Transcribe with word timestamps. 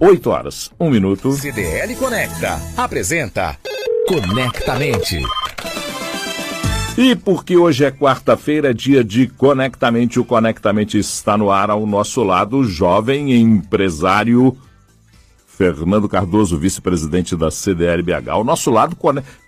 8 0.00 0.30
horas, 0.30 0.70
1 0.78 0.90
minuto. 0.90 1.32
CDL 1.32 1.96
Conecta 1.96 2.60
apresenta 2.76 3.58
Conectamente. 4.06 5.20
E 6.96 7.16
porque 7.16 7.56
hoje 7.56 7.84
é 7.84 7.90
quarta-feira, 7.90 8.72
dia 8.72 9.02
de 9.02 9.26
Conectamente, 9.26 10.20
o 10.20 10.24
Conectamente 10.24 10.96
está 10.98 11.36
no 11.36 11.50
ar 11.50 11.68
ao 11.68 11.84
nosso 11.84 12.22
lado, 12.22 12.58
o 12.58 12.64
jovem 12.64 13.32
empresário 13.32 14.56
Fernando 15.46 16.08
Cardoso, 16.08 16.56
vice-presidente 16.56 17.34
da 17.34 17.50
CDL-BH. 17.50 18.28
Ao 18.28 18.44
nosso 18.44 18.70
lado, 18.70 18.96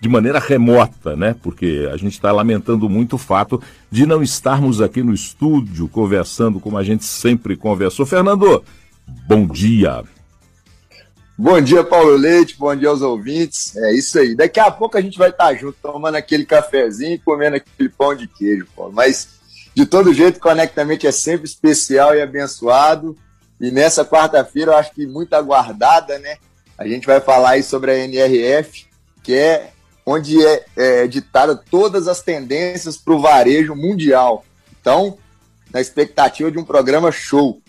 de 0.01 0.09
maneira 0.09 0.37
remota, 0.37 1.15
né? 1.15 1.33
Porque 1.41 1.89
a 1.93 1.95
gente 1.95 2.11
está 2.11 2.29
lamentando 2.33 2.89
muito 2.89 3.13
o 3.13 3.17
fato 3.17 3.61
de 3.89 4.05
não 4.05 4.21
estarmos 4.21 4.81
aqui 4.81 5.01
no 5.01 5.13
estúdio 5.13 5.87
conversando 5.87 6.59
como 6.59 6.77
a 6.77 6.83
gente 6.83 7.05
sempre 7.05 7.55
conversou. 7.55 8.05
Fernando, 8.05 8.61
bom 9.25 9.47
dia. 9.47 10.03
Bom 11.43 11.59
dia, 11.59 11.83
Paulo 11.83 12.15
Leite, 12.17 12.55
bom 12.55 12.75
dia 12.75 12.89
aos 12.89 13.01
ouvintes. 13.01 13.75
É 13.75 13.93
isso 13.95 14.19
aí. 14.19 14.35
Daqui 14.35 14.59
a 14.59 14.69
pouco 14.69 14.95
a 14.95 15.01
gente 15.01 15.17
vai 15.17 15.31
estar 15.31 15.51
junto, 15.55 15.75
tomando 15.81 16.13
aquele 16.13 16.45
cafezinho 16.45 17.15
e 17.15 17.17
comendo 17.17 17.55
aquele 17.55 17.89
pão 17.89 18.15
de 18.15 18.27
queijo, 18.27 18.67
Paulo. 18.75 18.93
Mas, 18.93 19.27
de 19.73 19.83
todo 19.87 20.13
jeito, 20.13 20.39
Conectamente 20.39 21.07
é 21.07 21.11
sempre 21.11 21.47
especial 21.47 22.13
e 22.13 22.21
abençoado. 22.21 23.17
E 23.59 23.71
nessa 23.71 24.05
quarta-feira, 24.05 24.73
eu 24.73 24.77
acho 24.77 24.93
que 24.93 25.07
muito 25.07 25.33
aguardada, 25.33 26.19
né? 26.19 26.37
A 26.77 26.87
gente 26.87 27.07
vai 27.07 27.19
falar 27.19 27.53
aí 27.53 27.63
sobre 27.63 27.89
a 27.89 27.97
NRF, 27.97 28.85
que 29.23 29.33
é 29.33 29.71
onde 30.05 30.45
é, 30.45 30.65
é 30.77 31.07
ditada 31.07 31.55
todas 31.55 32.07
as 32.07 32.21
tendências 32.21 32.97
para 32.97 33.15
o 33.15 33.19
varejo 33.19 33.75
mundial. 33.75 34.45
Então, 34.79 35.17
na 35.73 35.81
expectativa 35.81 36.51
de 36.51 36.59
um 36.59 36.63
programa 36.63 37.11
show. 37.11 37.59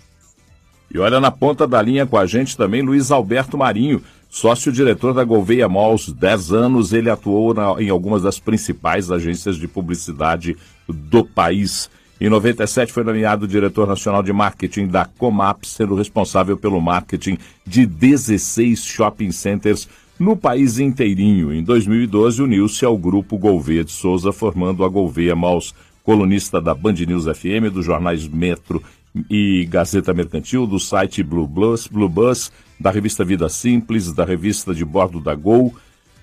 E 0.95 0.99
olha 0.99 1.19
na 1.19 1.31
ponta 1.31 1.67
da 1.67 1.81
linha 1.81 2.07
com 2.07 2.19
a 2.19 2.27
gente 2.27 2.55
também 2.55 2.83
Luiz 2.83 3.11
Alberto 3.11 3.57
Marinho, 3.57 4.03
sócio-diretor 4.29 5.15
da 5.15 5.25
Gouveia 5.25 5.67
Malls. 5.67 6.13
Dez 6.13 6.53
anos 6.53 6.93
ele 6.93 7.09
atuou 7.09 7.55
na, 7.55 7.83
em 7.83 7.89
algumas 7.89 8.23
das 8.23 8.39
principais 8.39 9.11
agências 9.11 9.57
de 9.57 9.67
publicidade 9.67 10.55
do 10.87 11.25
país. 11.25 11.89
Em 12.21 12.29
97 12.29 12.93
foi 12.93 13.05
nomeado 13.05 13.49
diretor 13.49 13.87
nacional 13.87 14.23
de 14.23 14.35
marketing 14.35 14.87
da 14.87 15.07
Comap, 15.07 15.65
sendo 15.65 15.95
responsável 15.95 16.59
pelo 16.59 16.79
marketing 16.79 17.39
de 17.67 17.87
16 17.87 18.85
shopping 18.85 19.33
centers 19.33 19.89
no 20.19 20.37
país 20.37 20.79
inteirinho. 20.79 21.55
Em 21.55 21.63
2012 21.65 22.43
uniu-se 22.43 22.85
ao 22.85 22.99
grupo 22.99 23.39
Gouveia 23.39 23.83
de 23.83 23.93
Souza, 23.93 24.31
formando 24.31 24.85
a 24.85 24.89
Gouveia 24.91 25.35
Malls, 25.35 25.75
colunista 26.05 26.61
da 26.61 26.75
Band 26.75 26.93
News 27.07 27.25
FM, 27.25 27.73
dos 27.73 27.87
jornais 27.87 28.29
Metro 28.29 28.83
e 29.29 29.67
Gazeta 29.67 30.15
Mercantil, 30.15 30.67
do 30.67 30.79
site 30.79 31.23
Blue 31.23 31.47
Bus, 31.47 31.87
Blue 31.87 32.09
Bus, 32.09 32.51
da 32.79 32.91
revista 32.91 33.25
Vida 33.25 33.49
Simples, 33.49 34.13
da 34.13 34.25
revista 34.25 34.75
de 34.75 34.85
bordo 34.85 35.21
da 35.21 35.35
Gol. 35.35 35.75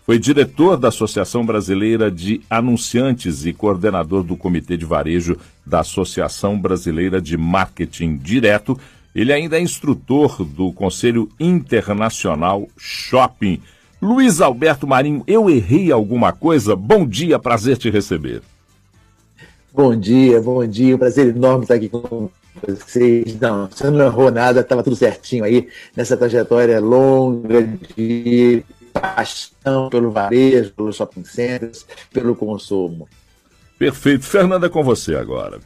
Foi 0.05 0.17
diretor 0.17 0.75
da 0.75 0.87
Associação 0.87 1.45
Brasileira 1.45 2.09
de 2.09 2.41
Anunciantes 2.49 3.45
e 3.45 3.53
coordenador 3.53 4.23
do 4.23 4.35
Comitê 4.35 4.75
de 4.75 4.85
Varejo 4.85 5.37
da 5.63 5.81
Associação 5.81 6.59
Brasileira 6.59 7.21
de 7.21 7.37
Marketing 7.37 8.17
Direto. 8.17 8.79
Ele 9.13 9.31
ainda 9.31 9.57
é 9.57 9.61
instrutor 9.61 10.43
do 10.43 10.71
Conselho 10.73 11.29
Internacional 11.39 12.67
Shopping. 12.75 13.61
Luiz 14.01 14.41
Alberto 14.41 14.87
Marinho, 14.87 15.23
eu 15.27 15.47
errei 15.49 15.91
alguma 15.91 16.31
coisa? 16.31 16.75
Bom 16.75 17.05
dia, 17.05 17.37
prazer 17.37 17.77
te 17.77 17.89
receber. 17.89 18.41
Bom 19.71 19.95
dia, 19.95 20.41
bom 20.41 20.65
dia, 20.65 20.95
um 20.95 20.99
prazer 20.99 21.35
enorme 21.35 21.65
estar 21.65 21.75
aqui 21.75 21.87
com 21.87 22.29
vocês. 22.55 23.39
Não, 23.39 23.67
você 23.67 23.89
não 23.89 24.05
errou 24.05 24.31
nada, 24.31 24.61
estava 24.61 24.83
tudo 24.83 24.95
certinho 24.95 25.43
aí 25.43 25.69
nessa 25.95 26.17
trajetória 26.17 26.79
longa 26.79 27.63
de 27.95 28.63
paixão 28.93 29.89
pelo 29.89 30.11
varejo, 30.11 30.73
pelos 30.73 30.95
shopping 30.95 31.23
centers, 31.23 31.85
pelo 32.11 32.35
consumo. 32.35 33.07
Perfeito. 33.77 34.25
Fernanda, 34.25 34.69
com 34.69 34.83
você 34.83 35.15
agora. 35.15 35.59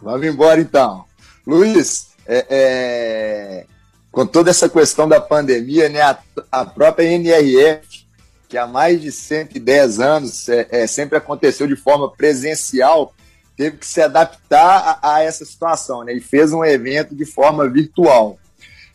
Vamos 0.00 0.26
embora 0.26 0.60
então. 0.60 1.04
Luiz, 1.46 2.08
é, 2.26 2.46
é, 2.48 3.66
com 4.10 4.26
toda 4.26 4.50
essa 4.50 4.68
questão 4.68 5.08
da 5.08 5.20
pandemia, 5.20 5.88
né, 5.88 6.00
a, 6.00 6.18
a, 6.50 6.64
própria 6.64 7.06
NRF, 7.06 8.06
que 8.48 8.56
há 8.56 8.66
mais 8.66 9.00
de 9.00 9.10
110 9.10 10.00
anos 10.00 10.48
é, 10.48 10.66
é, 10.70 10.86
sempre 10.86 11.18
aconteceu 11.18 11.66
de 11.66 11.76
forma 11.76 12.10
presencial, 12.12 13.12
teve 13.56 13.78
que 13.78 13.86
se 13.86 14.02
adaptar 14.02 15.00
a, 15.02 15.14
a, 15.14 15.22
essa 15.22 15.44
situação, 15.44 16.04
né? 16.04 16.12
E 16.14 16.20
fez 16.20 16.52
um 16.52 16.64
evento 16.64 17.14
de 17.14 17.24
forma 17.24 17.68
virtual. 17.68 18.38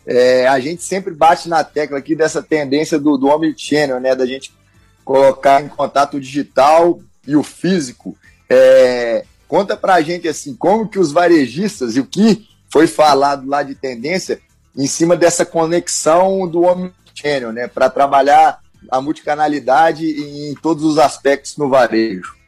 É, 0.06 0.48
a 0.48 0.60
gente 0.60 0.84
sempre 0.84 1.14
bate 1.14 1.50
na 1.50 1.64
tecla 1.64 1.98
aqui 1.98 2.16
dessa 2.16 2.42
tendência 2.42 3.00
do, 3.00 3.18
do 3.18 3.28
omnichannel, 3.28 4.00
né? 4.00 4.16
Da 4.16 4.26
gente 4.26 4.54
colocar 5.04 5.62
em 5.62 5.68
contato 5.68 6.18
o 6.18 6.22
digital 6.22 7.00
e 7.28 7.36
o 7.36 7.44
físico. 7.44 8.16
É, 8.50 9.26
conta 9.48 9.76
pra 9.76 10.02
gente, 10.02 10.28
assim, 10.28 10.56
como 10.56 10.88
que 10.88 11.00
os 11.00 11.12
varejistas 11.12 11.96
e 11.96 12.00
o 12.00 12.06
que 12.06 12.48
foi 12.70 12.88
falado 12.88 13.48
lá 13.48 13.64
de 13.64 13.76
tendência 13.76 14.40
em 14.78 14.88
cima 14.88 15.18
dessa 15.18 15.46
conexão 15.46 16.48
do 16.48 16.64
omnichannel, 16.64 17.52
né? 17.52 17.68
Para 17.68 17.90
trabalhar 17.90 18.60
a 18.90 19.02
multicanalidade 19.02 20.06
em 20.06 20.56
todos 20.56 20.84
os 20.84 20.98
aspectos 20.98 21.58
no 21.58 21.70
varejo. 21.70 22.41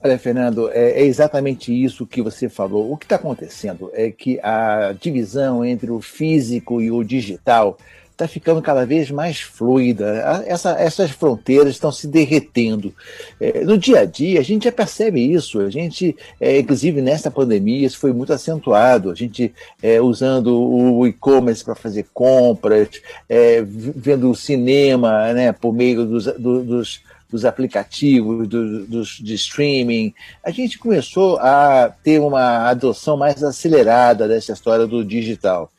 Olha, 0.00 0.16
Fernando, 0.16 0.70
é, 0.70 1.00
é, 1.00 1.04
exatamente 1.04 1.72
isso 1.72 2.06
que 2.06 2.22
você 2.22 2.48
falou. 2.48 2.92
O 2.92 2.96
que 2.96 3.04
está 3.04 3.16
acontecendo 3.16 3.90
é 3.92 4.10
que 4.12 4.38
a 4.40 4.94
divisão 4.98 5.64
entre 5.64 5.90
o 5.90 6.00
físico 6.00 6.80
e 6.80 6.88
o 6.90 7.02
digital 7.02 7.76
está 8.12 8.26
ficando 8.26 8.60
cada 8.62 8.84
vez 8.84 9.10
mais 9.10 9.40
fluida. 9.40 10.44
Essa, 10.46 10.70
essas 10.72 11.10
fronteiras 11.10 11.70
estão 11.70 11.90
se 11.90 12.06
derretendo. 12.06 12.92
É, 13.40 13.64
no 13.64 13.78
dia 13.78 14.00
a 14.00 14.04
dia, 14.04 14.38
a 14.38 14.42
gente 14.42 14.64
já 14.64 14.72
percebe 14.72 15.20
isso. 15.20 15.60
A 15.60 15.70
gente, 15.70 16.16
é, 16.40 16.58
inclusive 16.58 17.00
nessa 17.00 17.30
pandemia, 17.30 17.86
isso 17.86 17.98
foi 17.98 18.12
muito 18.12 18.32
acentuado. 18.32 19.10
A 19.10 19.14
gente 19.14 19.52
é, 19.80 20.00
usando 20.00 20.56
o 20.60 21.06
e-commerce 21.06 21.64
para 21.64 21.76
fazer 21.76 22.06
compras, 22.14 22.88
é, 23.28 23.62
vendo 23.64 24.30
o 24.30 24.34
cinema 24.34 25.32
né, 25.32 25.52
por 25.52 25.72
meio 25.72 26.04
dos, 26.04 26.26
dos 26.26 27.00
dos 27.30 27.44
aplicativos, 27.44 28.48
do, 28.48 28.86
dos, 28.86 29.18
de 29.18 29.34
streaming, 29.34 30.14
a 30.42 30.50
gente 30.50 30.78
começou 30.78 31.38
a 31.38 31.92
ter 32.02 32.20
uma 32.20 32.68
adoção 32.68 33.16
mais 33.16 33.42
acelerada 33.42 34.26
dessa 34.26 34.52
história 34.52 34.86
do 34.86 35.04
digital. 35.04 35.70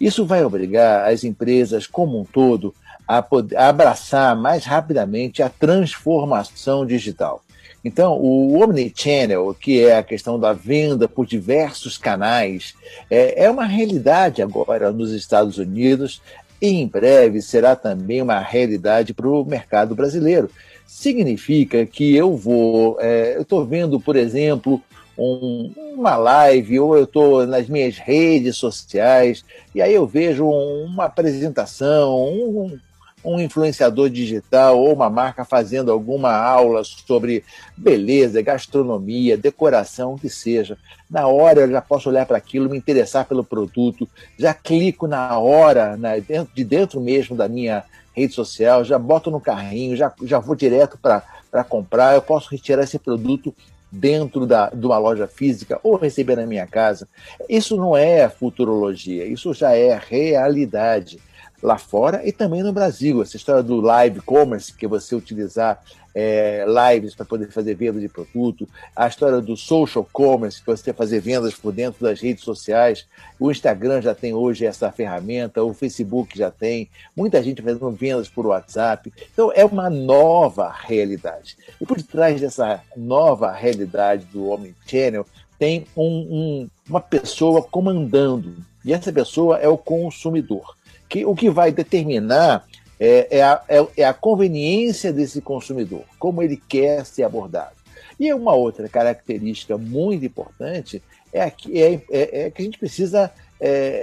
Isso 0.00 0.26
vai 0.26 0.44
obrigar 0.44 1.08
as 1.08 1.24
empresas 1.24 1.86
como 1.86 2.20
um 2.20 2.24
todo 2.24 2.74
a, 3.06 3.22
poder, 3.22 3.56
a 3.56 3.68
abraçar 3.68 4.36
mais 4.36 4.64
rapidamente 4.64 5.42
a 5.42 5.48
transformação 5.48 6.84
digital. 6.84 7.42
Então, 7.84 8.18
o 8.18 8.60
Omnichannel, 8.60 9.54
que 9.54 9.84
é 9.84 9.96
a 9.96 10.02
questão 10.02 10.38
da 10.38 10.52
venda 10.52 11.08
por 11.08 11.24
diversos 11.24 11.96
canais, 11.96 12.74
é, 13.08 13.44
é 13.44 13.50
uma 13.50 13.64
realidade 13.64 14.42
agora 14.42 14.90
nos 14.90 15.12
Estados 15.12 15.58
Unidos 15.58 16.20
e 16.60 16.68
em 16.68 16.88
breve 16.88 17.40
será 17.40 17.76
também 17.76 18.20
uma 18.20 18.40
realidade 18.40 19.14
para 19.14 19.28
o 19.28 19.44
mercado 19.44 19.94
brasileiro 19.94 20.50
significa 20.88 21.84
que 21.84 22.16
eu 22.16 22.34
vou, 22.34 22.96
é, 22.98 23.36
eu 23.36 23.42
estou 23.42 23.64
vendo, 23.64 24.00
por 24.00 24.16
exemplo, 24.16 24.82
um, 25.18 25.70
uma 25.94 26.16
live 26.16 26.80
ou 26.80 26.96
eu 26.96 27.04
estou 27.04 27.46
nas 27.46 27.68
minhas 27.68 27.98
redes 27.98 28.56
sociais 28.56 29.44
e 29.74 29.82
aí 29.82 29.92
eu 29.92 30.06
vejo 30.06 30.48
uma 30.48 31.04
apresentação, 31.04 32.16
um, 32.16 32.78
um 33.22 33.38
influenciador 33.38 34.08
digital 34.08 34.78
ou 34.78 34.94
uma 34.94 35.10
marca 35.10 35.44
fazendo 35.44 35.92
alguma 35.92 36.32
aula 36.32 36.82
sobre 36.84 37.44
beleza, 37.76 38.40
gastronomia, 38.40 39.36
decoração, 39.36 40.14
o 40.14 40.18
que 40.18 40.30
seja. 40.30 40.78
Na 41.10 41.26
hora 41.26 41.60
eu 41.60 41.70
já 41.70 41.82
posso 41.82 42.08
olhar 42.08 42.24
para 42.24 42.38
aquilo, 42.38 42.70
me 42.70 42.78
interessar 42.78 43.26
pelo 43.26 43.44
produto, 43.44 44.08
já 44.38 44.54
clico 44.54 45.06
na 45.06 45.38
hora, 45.38 45.98
na, 45.98 46.12
de 46.18 46.64
dentro 46.64 46.98
mesmo 46.98 47.36
da 47.36 47.46
minha 47.46 47.84
rede 48.18 48.34
social, 48.34 48.84
já 48.84 48.98
boto 48.98 49.30
no 49.30 49.40
carrinho, 49.40 49.96
já, 49.96 50.12
já 50.22 50.38
vou 50.38 50.54
direto 50.56 50.98
para 50.98 51.64
comprar, 51.64 52.14
eu 52.14 52.22
posso 52.22 52.50
retirar 52.50 52.82
esse 52.82 52.98
produto 52.98 53.54
dentro 53.90 54.46
da, 54.46 54.68
de 54.68 54.84
uma 54.84 54.98
loja 54.98 55.26
física 55.26 55.80
ou 55.82 55.96
receber 55.96 56.36
na 56.36 56.46
minha 56.46 56.66
casa. 56.66 57.08
Isso 57.48 57.76
não 57.76 57.96
é 57.96 58.28
futurologia, 58.28 59.24
isso 59.24 59.54
já 59.54 59.74
é 59.74 59.98
realidade 59.98 61.18
lá 61.62 61.78
fora 61.78 62.26
e 62.26 62.32
também 62.32 62.62
no 62.62 62.72
Brasil. 62.72 63.22
Essa 63.22 63.36
história 63.36 63.62
do 63.62 63.80
live 63.80 64.20
commerce, 64.20 64.72
que 64.72 64.86
é 64.86 64.88
você 64.88 65.14
utilizar 65.14 65.82
é, 66.14 66.64
lives 66.66 67.14
para 67.14 67.24
poder 67.24 67.50
fazer 67.50 67.74
venda 67.74 68.00
de 68.00 68.08
produto, 68.08 68.68
a 68.94 69.06
história 69.06 69.40
do 69.40 69.56
social 69.56 70.08
commerce, 70.12 70.60
que 70.60 70.66
você 70.66 70.92
fazer 70.92 71.20
vendas 71.20 71.54
por 71.54 71.72
dentro 71.72 72.04
das 72.04 72.20
redes 72.20 72.42
sociais. 72.42 73.06
O 73.38 73.50
Instagram 73.50 74.00
já 74.02 74.14
tem 74.14 74.34
hoje 74.34 74.66
essa 74.66 74.90
ferramenta, 74.90 75.62
o 75.62 75.72
Facebook 75.72 76.36
já 76.36 76.50
tem, 76.50 76.88
muita 77.14 77.42
gente 77.42 77.62
fazendo 77.62 77.90
vendas 77.92 78.28
por 78.28 78.46
WhatsApp. 78.46 79.12
Então 79.32 79.52
é 79.54 79.64
uma 79.64 79.88
nova 79.88 80.74
realidade. 80.76 81.56
E 81.80 81.86
por 81.86 82.02
trás 82.02 82.40
dessa 82.40 82.82
nova 82.96 83.52
realidade 83.52 84.24
do 84.26 84.48
Omnichannel, 84.48 85.26
tem 85.58 85.86
um, 85.96 86.06
um, 86.06 86.70
uma 86.88 87.00
pessoa 87.00 87.62
comandando 87.62 88.56
E 88.84 88.92
essa 88.92 89.12
pessoa 89.12 89.58
é 89.58 89.68
o 89.68 89.76
consumidor. 89.76 90.77
Que, 91.08 91.24
o 91.24 91.34
que 91.34 91.48
vai 91.48 91.72
determinar 91.72 92.66
é, 93.00 93.38
é, 93.38 93.42
a, 93.42 93.62
é, 93.68 93.86
é 93.98 94.04
a 94.04 94.12
conveniência 94.12 95.12
desse 95.12 95.40
consumidor, 95.40 96.02
como 96.18 96.42
ele 96.42 96.56
quer 96.56 97.06
ser 97.06 97.22
abordado. 97.22 97.76
E 98.18 98.32
uma 98.32 98.52
outra 98.54 98.88
característica 98.88 99.78
muito 99.78 100.24
importante 100.24 101.00
é, 101.32 101.48
que, 101.48 101.80
é, 101.80 102.02
é, 102.10 102.40
é 102.40 102.50
que 102.50 102.62
a 102.62 102.64
gente 102.64 102.78
precisa 102.78 103.30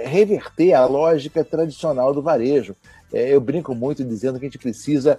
reverter 0.04 0.74
a 0.74 0.84
lógica 0.84 1.42
tradicional 1.42 2.12
do 2.12 2.20
varejo. 2.20 2.76
Eu 3.10 3.40
brinco 3.40 3.74
muito 3.74 4.04
dizendo 4.04 4.38
que 4.38 4.44
a 4.44 4.48
gente 4.48 4.58
precisa 4.58 5.18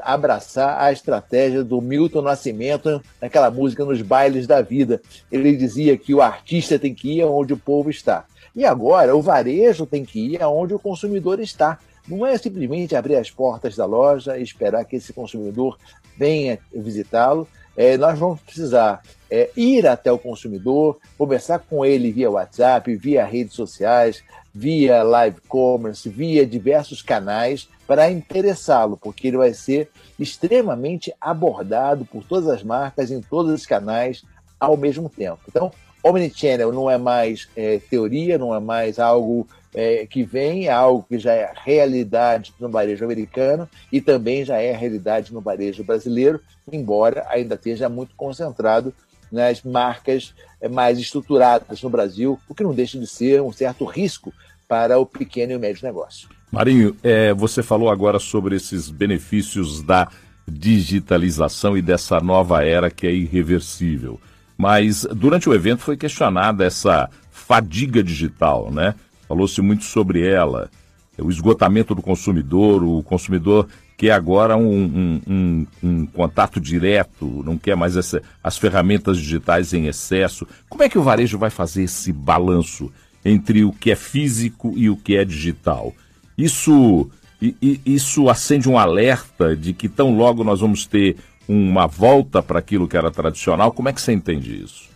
abraçar 0.00 0.80
a 0.80 0.90
estratégia 0.90 1.62
do 1.62 1.82
Milton 1.82 2.22
Nascimento 2.22 3.02
naquela 3.20 3.50
música 3.50 3.84
Nos 3.84 4.00
Bailes 4.00 4.46
da 4.46 4.62
Vida. 4.62 5.02
Ele 5.30 5.54
dizia 5.54 5.94
que 5.98 6.14
o 6.14 6.22
artista 6.22 6.78
tem 6.78 6.94
que 6.94 7.18
ir 7.18 7.24
onde 7.24 7.52
o 7.52 7.58
povo 7.58 7.90
está. 7.90 8.24
E 8.56 8.64
agora 8.64 9.14
o 9.14 9.20
varejo 9.20 9.84
tem 9.84 10.02
que 10.02 10.18
ir 10.18 10.42
aonde 10.42 10.72
o 10.72 10.78
consumidor 10.78 11.38
está. 11.40 11.78
Não 12.08 12.24
é 12.26 12.38
simplesmente 12.38 12.96
abrir 12.96 13.16
as 13.16 13.30
portas 13.30 13.76
da 13.76 13.84
loja 13.84 14.38
e 14.38 14.42
esperar 14.42 14.84
que 14.86 14.96
esse 14.96 15.12
consumidor 15.12 15.76
venha 16.16 16.58
visitá-lo. 16.74 17.46
É, 17.76 17.98
nós 17.98 18.18
vamos 18.18 18.40
precisar 18.40 19.02
é, 19.30 19.50
ir 19.54 19.86
até 19.86 20.10
o 20.10 20.18
consumidor, 20.18 20.98
conversar 21.18 21.58
com 21.58 21.84
ele 21.84 22.10
via 22.10 22.30
WhatsApp, 22.30 22.96
via 22.96 23.26
redes 23.26 23.52
sociais, 23.52 24.24
via 24.54 25.02
live 25.02 25.38
commerce, 25.46 26.08
via 26.08 26.46
diversos 26.46 27.02
canais 27.02 27.68
para 27.86 28.10
interessá-lo, 28.10 28.96
porque 28.96 29.28
ele 29.28 29.36
vai 29.36 29.52
ser 29.52 29.90
extremamente 30.18 31.12
abordado 31.20 32.06
por 32.06 32.24
todas 32.24 32.48
as 32.48 32.62
marcas 32.62 33.10
em 33.10 33.20
todos 33.20 33.52
os 33.52 33.66
canais 33.66 34.24
ao 34.58 34.74
mesmo 34.78 35.10
tempo. 35.10 35.40
Então, 35.46 35.70
Omnichannel 36.08 36.72
não 36.72 36.90
é 36.90 36.96
mais 36.96 37.48
é, 37.56 37.78
teoria, 37.78 38.38
não 38.38 38.54
é 38.54 38.60
mais 38.60 38.98
algo 38.98 39.46
é, 39.74 40.06
que 40.06 40.22
vem, 40.22 40.66
é 40.66 40.72
algo 40.72 41.04
que 41.08 41.18
já 41.18 41.32
é 41.32 41.52
realidade 41.64 42.54
no 42.58 42.68
varejo 42.68 43.04
americano 43.04 43.68
e 43.92 44.00
também 44.00 44.44
já 44.44 44.58
é 44.58 44.72
realidade 44.72 45.34
no 45.34 45.40
varejo 45.40 45.84
brasileiro, 45.84 46.40
embora 46.72 47.26
ainda 47.28 47.56
esteja 47.56 47.88
muito 47.88 48.14
concentrado 48.16 48.94
nas 49.30 49.62
marcas 49.62 50.34
é, 50.60 50.68
mais 50.68 50.98
estruturadas 50.98 51.82
no 51.82 51.90
Brasil, 51.90 52.38
o 52.48 52.54
que 52.54 52.62
não 52.62 52.72
deixa 52.72 52.98
de 52.98 53.06
ser 53.06 53.42
um 53.42 53.52
certo 53.52 53.84
risco 53.84 54.32
para 54.68 54.98
o 54.98 55.04
pequeno 55.04 55.52
e 55.52 55.56
o 55.56 55.60
médio 55.60 55.84
negócio. 55.84 56.28
Marinho, 56.50 56.96
é, 57.02 57.34
você 57.34 57.62
falou 57.62 57.90
agora 57.90 58.18
sobre 58.18 58.56
esses 58.56 58.88
benefícios 58.88 59.82
da 59.82 60.08
digitalização 60.48 61.76
e 61.76 61.82
dessa 61.82 62.20
nova 62.20 62.64
era 62.64 62.90
que 62.90 63.06
é 63.06 63.12
irreversível. 63.12 64.20
Mas 64.56 65.06
durante 65.14 65.48
o 65.48 65.54
evento 65.54 65.82
foi 65.82 65.96
questionada 65.96 66.64
essa 66.64 67.10
fadiga 67.30 68.02
digital, 68.02 68.70
né? 68.70 68.94
Falou-se 69.28 69.60
muito 69.60 69.84
sobre 69.84 70.26
ela, 70.26 70.70
o 71.18 71.30
esgotamento 71.30 71.94
do 71.94 72.02
consumidor, 72.02 72.84
o 72.84 73.02
consumidor 73.02 73.66
quer 73.96 74.10
agora 74.10 74.56
um, 74.56 74.84
um, 74.84 75.20
um, 75.26 75.66
um 75.82 76.06
contato 76.06 76.60
direto, 76.60 77.42
não 77.44 77.56
quer 77.56 77.74
mais 77.74 77.96
essa, 77.96 78.22
as 78.44 78.58
ferramentas 78.58 79.16
digitais 79.16 79.72
em 79.72 79.86
excesso. 79.86 80.46
Como 80.68 80.82
é 80.82 80.88
que 80.88 80.98
o 80.98 81.02
varejo 81.02 81.38
vai 81.38 81.48
fazer 81.48 81.84
esse 81.84 82.12
balanço 82.12 82.92
entre 83.24 83.64
o 83.64 83.72
que 83.72 83.90
é 83.90 83.96
físico 83.96 84.74
e 84.76 84.90
o 84.90 84.96
que 84.96 85.16
é 85.16 85.24
digital? 85.24 85.94
Isso, 86.36 87.10
isso 87.40 88.28
acende 88.28 88.68
um 88.68 88.78
alerta 88.78 89.56
de 89.56 89.72
que 89.72 89.88
tão 89.88 90.14
logo 90.14 90.44
nós 90.44 90.60
vamos 90.60 90.84
ter 90.84 91.16
uma 91.48 91.86
volta 91.86 92.42
para 92.42 92.58
aquilo 92.58 92.88
que 92.88 92.96
era 92.96 93.10
tradicional. 93.10 93.72
Como 93.72 93.88
é 93.88 93.92
que 93.92 94.00
você 94.00 94.12
entende 94.12 94.62
isso? 94.62 94.88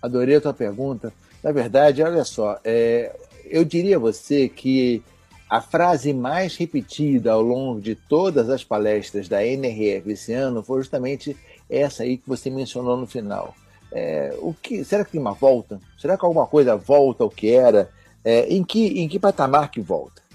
Adorei 0.00 0.36
a 0.36 0.40
tua 0.40 0.54
pergunta. 0.54 1.12
Na 1.42 1.52
verdade, 1.52 2.02
olha 2.02 2.24
só, 2.24 2.58
é, 2.64 3.14
eu 3.44 3.64
diria 3.64 3.96
a 3.96 4.00
você 4.00 4.48
que 4.48 5.02
a 5.48 5.60
frase 5.60 6.12
mais 6.12 6.56
repetida 6.56 7.32
ao 7.32 7.40
longo 7.40 7.80
de 7.80 7.94
todas 7.94 8.50
as 8.50 8.64
palestras 8.64 9.28
da 9.28 9.44
NRF 9.44 10.10
esse 10.10 10.32
ano 10.32 10.62
foi 10.62 10.80
justamente 10.80 11.36
essa 11.70 12.02
aí 12.02 12.16
que 12.16 12.28
você 12.28 12.50
mencionou 12.50 12.96
no 12.96 13.06
final. 13.06 13.54
É, 13.92 14.36
o 14.40 14.52
que, 14.52 14.84
será 14.84 15.04
que 15.04 15.12
tem 15.12 15.20
uma 15.20 15.34
volta? 15.34 15.80
Será 15.98 16.18
que 16.18 16.24
alguma 16.24 16.46
coisa 16.46 16.76
volta 16.76 17.22
ao 17.22 17.30
que 17.30 17.50
era? 17.50 17.90
É, 18.24 18.52
em, 18.52 18.64
que, 18.64 19.00
em 19.00 19.08
que 19.08 19.20
patamar 19.20 19.70
que 19.70 19.80
volta? 19.80 20.25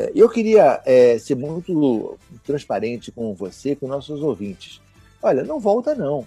É, 0.00 0.12
eu 0.14 0.28
queria 0.30 0.80
é, 0.86 1.18
ser 1.18 1.34
muito 1.34 2.18
transparente 2.44 3.12
com 3.12 3.34
você, 3.34 3.76
com 3.76 3.86
nossos 3.86 4.22
ouvintes. 4.22 4.80
Olha, 5.22 5.44
não 5.44 5.60
volta 5.60 5.94
não. 5.94 6.26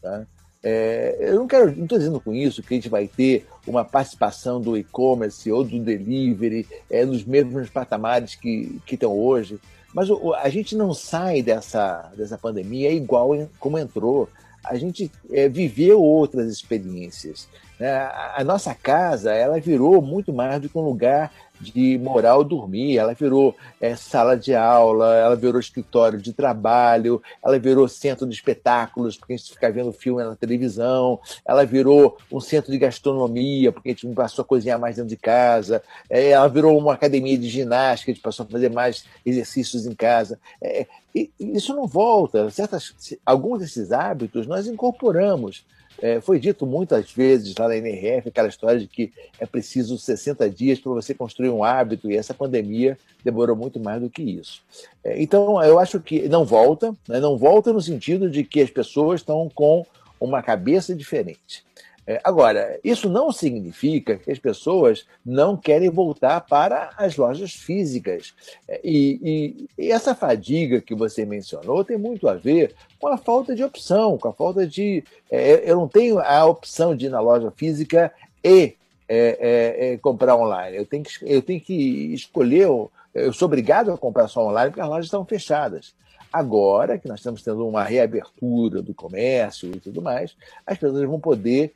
Tá? 0.00 0.24
É, 0.62 1.16
eu 1.20 1.36
não 1.36 1.48
quero, 1.48 1.74
não 1.76 1.84
estou 1.84 1.98
dizendo 1.98 2.20
com 2.20 2.32
isso 2.32 2.62
que 2.62 2.74
a 2.74 2.76
gente 2.76 2.88
vai 2.88 3.08
ter 3.08 3.46
uma 3.66 3.84
participação 3.84 4.60
do 4.60 4.76
e-commerce 4.76 5.50
ou 5.50 5.64
do 5.64 5.80
delivery 5.80 6.66
é, 6.88 7.04
nos 7.04 7.24
mesmos 7.24 7.68
patamares 7.68 8.36
que, 8.36 8.80
que 8.86 8.94
estão 8.94 9.16
hoje, 9.16 9.58
mas 9.92 10.10
o, 10.10 10.34
a 10.34 10.48
gente 10.48 10.76
não 10.76 10.94
sai 10.94 11.42
dessa, 11.42 12.12
dessa 12.16 12.38
pandemia 12.38 12.90
igual 12.92 13.30
como 13.58 13.78
entrou. 13.78 14.28
A 14.64 14.76
gente 14.76 15.10
é, 15.30 15.48
viveu 15.48 16.02
outras 16.02 16.50
experiências. 16.52 17.48
Né? 17.78 17.90
A, 17.90 18.34
a 18.38 18.44
nossa 18.44 18.74
casa 18.74 19.32
ela 19.32 19.60
virou 19.60 20.02
muito 20.02 20.32
mais 20.32 20.60
do 20.60 20.68
que 20.68 20.76
um 20.76 20.82
lugar 20.82 21.32
de 21.60 21.98
morar 21.98 22.36
ou 22.36 22.44
dormir, 22.44 22.98
ela 22.98 23.14
virou 23.14 23.54
é, 23.80 23.94
sala 23.96 24.36
de 24.36 24.54
aula, 24.54 25.14
ela 25.16 25.36
virou 25.36 25.60
escritório 25.60 26.20
de 26.20 26.32
trabalho, 26.32 27.22
ela 27.44 27.58
virou 27.58 27.88
centro 27.88 28.26
de 28.26 28.34
espetáculos, 28.34 29.16
porque 29.16 29.34
a 29.34 29.36
gente 29.36 29.52
fica 29.52 29.70
vendo 29.70 29.92
filme 29.92 30.22
na 30.22 30.36
televisão, 30.36 31.20
ela 31.44 31.64
virou 31.64 32.16
um 32.30 32.40
centro 32.40 32.70
de 32.70 32.78
gastronomia, 32.78 33.72
porque 33.72 33.90
a 33.90 33.92
gente 33.92 34.06
passou 34.14 34.42
a 34.42 34.46
cozinhar 34.46 34.78
mais 34.78 34.96
dentro 34.96 35.08
de 35.08 35.16
casa, 35.16 35.82
é, 36.08 36.30
ela 36.30 36.48
virou 36.48 36.78
uma 36.78 36.94
academia 36.94 37.36
de 37.36 37.48
ginástica, 37.48 38.10
a 38.10 38.14
gente 38.14 38.22
passou 38.22 38.46
a 38.46 38.48
fazer 38.48 38.70
mais 38.70 39.04
exercícios 39.24 39.86
em 39.86 39.94
casa. 39.94 40.38
É, 40.62 40.86
isso 41.38 41.74
não 41.74 41.86
volta. 41.86 42.50
Certas, 42.50 42.94
alguns 43.24 43.60
desses 43.60 43.92
hábitos 43.92 44.46
nós 44.46 44.66
incorporamos. 44.66 45.64
É, 46.00 46.20
foi 46.20 46.38
dito 46.38 46.64
muitas 46.64 47.10
vezes 47.10 47.54
lá 47.56 47.68
na 47.68 47.76
NRF 47.76 48.28
aquela 48.28 48.48
história 48.48 48.78
de 48.78 48.86
que 48.86 49.12
é 49.38 49.46
preciso 49.46 49.98
60 49.98 50.48
dias 50.48 50.78
para 50.78 50.92
você 50.92 51.12
construir 51.12 51.50
um 51.50 51.64
hábito, 51.64 52.10
e 52.10 52.16
essa 52.16 52.32
pandemia 52.32 52.96
demorou 53.24 53.56
muito 53.56 53.80
mais 53.80 54.00
do 54.00 54.08
que 54.08 54.22
isso. 54.22 54.62
É, 55.02 55.20
então, 55.20 55.62
eu 55.62 55.78
acho 55.78 56.00
que 56.00 56.28
não 56.28 56.44
volta, 56.44 56.94
né, 57.08 57.18
não 57.18 57.36
volta 57.36 57.72
no 57.72 57.80
sentido 57.80 58.30
de 58.30 58.44
que 58.44 58.60
as 58.60 58.70
pessoas 58.70 59.20
estão 59.20 59.50
com 59.52 59.84
uma 60.20 60.42
cabeça 60.42 60.94
diferente. 60.94 61.64
É, 62.08 62.18
agora, 62.24 62.80
isso 62.82 63.06
não 63.06 63.30
significa 63.30 64.16
que 64.16 64.32
as 64.32 64.38
pessoas 64.38 65.04
não 65.22 65.58
querem 65.58 65.90
voltar 65.90 66.40
para 66.40 66.88
as 66.96 67.18
lojas 67.18 67.52
físicas. 67.52 68.32
É, 68.66 68.80
e, 68.82 69.20
e, 69.76 69.84
e, 69.84 69.92
essa 69.92 70.14
fadiga 70.14 70.80
que 70.80 70.94
você 70.94 71.26
mencionou 71.26 71.84
tem 71.84 71.98
muito 71.98 72.26
a 72.26 72.32
ver 72.32 72.74
com 72.98 73.08
a 73.08 73.18
falta 73.18 73.54
de 73.54 73.62
opção, 73.62 74.16
com 74.16 74.26
a 74.26 74.32
falta 74.32 74.66
de. 74.66 75.04
É, 75.30 75.70
eu 75.70 75.76
não 75.76 75.86
tenho 75.86 76.18
a 76.18 76.46
opção 76.46 76.96
de 76.96 77.04
ir 77.04 77.10
na 77.10 77.20
loja 77.20 77.52
física 77.54 78.10
e 78.42 78.74
é, 79.06 79.38
é, 79.38 79.92
é 79.92 79.96
comprar 79.98 80.34
online. 80.34 80.78
Eu 80.78 80.86
tenho 80.86 81.04
que, 81.04 81.10
eu 81.20 81.42
tenho 81.42 81.60
que 81.60 82.14
escolher. 82.14 82.68
Eu 83.12 83.32
sou 83.34 83.44
obrigado 83.44 83.92
a 83.92 83.98
comprar 83.98 84.28
só 84.28 84.48
online 84.48 84.70
porque 84.70 84.80
as 84.80 84.88
lojas 84.88 85.04
estão 85.04 85.26
fechadas. 85.26 85.92
Agora 86.32 86.98
que 86.98 87.08
nós 87.08 87.20
estamos 87.20 87.42
tendo 87.42 87.66
uma 87.66 87.82
reabertura 87.82 88.80
do 88.80 88.94
comércio 88.94 89.70
e 89.70 89.80
tudo 89.80 90.00
mais, 90.00 90.34
as 90.66 90.78
pessoas 90.78 91.06
vão 91.06 91.20
poder 91.20 91.74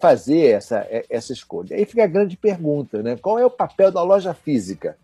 fazer 0.00 0.52
essa, 0.52 0.78
é, 0.88 1.04
essa 1.10 1.32
escolha. 1.32 1.76
Aí 1.76 1.84
fica 1.84 2.04
a 2.04 2.08
grande 2.08 2.36
pergunta, 2.36 3.02
né? 3.02 3.16
Qual 3.16 3.38
é 3.38 3.44
o 3.44 3.50
papel 3.50 3.90
da 3.90 4.02
loja 4.02 4.32
física? 4.32 4.96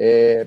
É, 0.00 0.46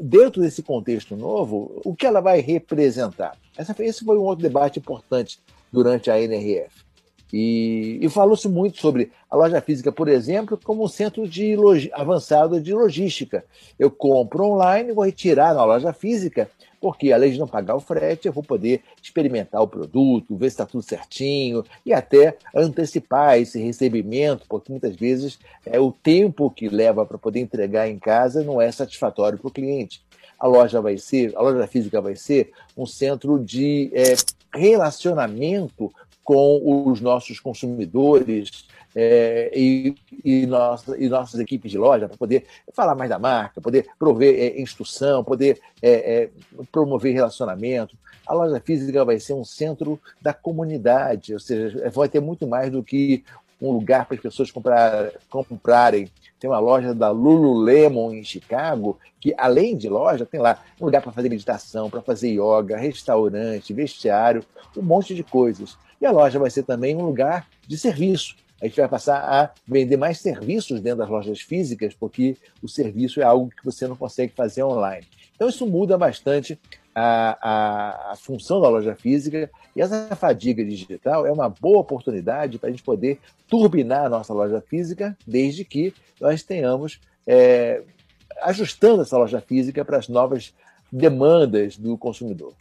dentro 0.00 0.42
desse 0.42 0.62
contexto 0.62 1.16
novo, 1.16 1.80
o 1.84 1.94
que 1.94 2.06
ela 2.06 2.20
vai 2.20 2.40
representar? 2.40 3.36
Essa, 3.56 3.74
esse 3.82 4.04
foi 4.04 4.18
um 4.18 4.22
outro 4.22 4.42
debate 4.42 4.78
importante 4.78 5.38
durante 5.72 6.10
a 6.10 6.20
NRF. 6.20 6.84
E, 7.32 7.98
e 8.00 8.08
falou-se 8.08 8.48
muito 8.48 8.80
sobre 8.80 9.10
a 9.28 9.36
loja 9.36 9.60
física, 9.60 9.90
por 9.90 10.08
exemplo, 10.08 10.58
como 10.62 10.84
um 10.84 10.88
centro 10.88 11.26
de 11.26 11.56
avançado 11.92 12.60
de 12.60 12.72
logística. 12.72 13.44
Eu 13.78 13.90
compro 13.90 14.44
online, 14.44 14.92
vou 14.92 15.04
retirar 15.04 15.52
na 15.52 15.64
loja 15.64 15.92
física 15.92 16.48
porque 16.84 17.14
além 17.14 17.32
de 17.32 17.38
não 17.38 17.48
pagar 17.48 17.74
o 17.74 17.80
frete, 17.80 18.28
eu 18.28 18.32
vou 18.34 18.42
poder 18.42 18.82
experimentar 19.02 19.62
o 19.62 19.66
produto, 19.66 20.36
ver 20.36 20.50
se 20.50 20.52
está 20.52 20.66
tudo 20.66 20.82
certinho 20.82 21.64
e 21.86 21.94
até 21.94 22.36
antecipar 22.54 23.38
esse 23.38 23.58
recebimento, 23.58 24.44
porque 24.46 24.70
muitas 24.70 24.94
vezes 24.94 25.38
é 25.64 25.80
o 25.80 25.90
tempo 25.90 26.50
que 26.50 26.68
leva 26.68 27.06
para 27.06 27.16
poder 27.16 27.40
entregar 27.40 27.88
em 27.88 27.98
casa 27.98 28.44
não 28.44 28.60
é 28.60 28.70
satisfatório 28.70 29.38
para 29.38 29.48
o 29.48 29.50
cliente. 29.50 30.02
A 30.38 30.46
loja 30.46 30.78
vai 30.82 30.98
ser, 30.98 31.34
a 31.34 31.40
loja 31.40 31.66
física 31.66 32.02
vai 32.02 32.16
ser 32.16 32.52
um 32.76 32.84
centro 32.84 33.42
de 33.42 33.90
é, 33.94 34.14
relacionamento 34.54 35.90
com 36.22 36.90
os 36.90 37.00
nossos 37.00 37.40
consumidores, 37.40 38.66
é, 38.94 39.50
e, 39.54 39.94
e, 40.24 40.42
e 40.42 41.08
nossas 41.08 41.40
equipes 41.40 41.70
de 41.70 41.78
loja 41.78 42.08
para 42.08 42.16
poder 42.16 42.44
falar 42.72 42.94
mais 42.94 43.10
da 43.10 43.18
marca, 43.18 43.60
poder 43.60 43.86
prover 43.98 44.34
é, 44.34 44.60
instrução, 44.60 45.24
poder 45.24 45.60
é, 45.82 46.22
é, 46.22 46.30
promover 46.70 47.12
relacionamento. 47.12 47.96
A 48.26 48.32
loja 48.32 48.60
física 48.60 49.04
vai 49.04 49.18
ser 49.18 49.34
um 49.34 49.44
centro 49.44 50.00
da 50.20 50.32
comunidade, 50.32 51.34
ou 51.34 51.40
seja, 51.40 51.90
vai 51.90 52.08
ter 52.08 52.20
muito 52.20 52.46
mais 52.46 52.70
do 52.70 52.82
que 52.82 53.24
um 53.60 53.70
lugar 53.70 54.06
para 54.06 54.16
as 54.16 54.22
pessoas 54.22 54.50
comprar, 54.50 55.12
comprarem 55.28 56.10
tem 56.44 56.50
uma 56.50 56.58
loja 56.58 56.94
da 56.94 57.10
Lululemon 57.10 58.12
em 58.12 58.22
Chicago, 58.22 58.98
que 59.18 59.34
além 59.38 59.78
de 59.78 59.88
loja, 59.88 60.26
tem 60.26 60.38
lá 60.38 60.62
um 60.78 60.84
lugar 60.84 61.00
para 61.00 61.10
fazer 61.10 61.30
meditação, 61.30 61.88
para 61.88 62.02
fazer 62.02 62.32
yoga, 62.32 62.76
restaurante, 62.76 63.72
vestiário, 63.72 64.44
um 64.76 64.82
monte 64.82 65.14
de 65.14 65.22
coisas. 65.22 65.78
E 65.98 66.04
a 66.04 66.10
loja 66.10 66.38
vai 66.38 66.50
ser 66.50 66.64
também 66.64 66.94
um 66.94 67.06
lugar 67.06 67.46
de 67.66 67.78
serviço. 67.78 68.36
A 68.64 68.66
gente 68.66 68.80
vai 68.80 68.88
passar 68.88 69.18
a 69.18 69.50
vender 69.68 69.98
mais 69.98 70.20
serviços 70.20 70.80
dentro 70.80 71.00
das 71.00 71.10
lojas 71.10 71.38
físicas, 71.38 71.92
porque 71.92 72.34
o 72.62 72.68
serviço 72.68 73.20
é 73.20 73.22
algo 73.22 73.50
que 73.50 73.62
você 73.62 73.86
não 73.86 73.94
consegue 73.94 74.32
fazer 74.34 74.62
online. 74.62 75.06
Então, 75.36 75.50
isso 75.50 75.66
muda 75.66 75.98
bastante 75.98 76.58
a, 76.94 77.36
a, 77.42 78.12
a, 78.12 78.16
função 78.16 78.62
da 78.62 78.68
loja 78.70 78.94
física 78.94 79.50
e 79.76 79.82
essa 79.82 80.16
fadiga 80.16 80.64
digital 80.64 81.26
é 81.26 81.30
uma 81.30 81.50
boa 81.50 81.80
oportunidade 81.80 82.58
para 82.58 82.70
a 82.70 82.72
gente 82.72 82.82
poder 82.82 83.20
turbinar 83.46 84.06
a 84.06 84.08
nossa 84.08 84.32
loja 84.32 84.62
física, 84.62 85.14
desde 85.26 85.62
que 85.62 85.92
nós 86.18 86.42
tenhamos 86.42 86.98
é, 87.26 87.82
ajustando 88.40 89.02
essa 89.02 89.18
loja 89.18 89.42
física 89.42 89.84
para 89.84 89.98
as 89.98 90.08
novas 90.08 90.54
demandas 90.90 91.76
do 91.76 91.98
consumidor. 91.98 92.54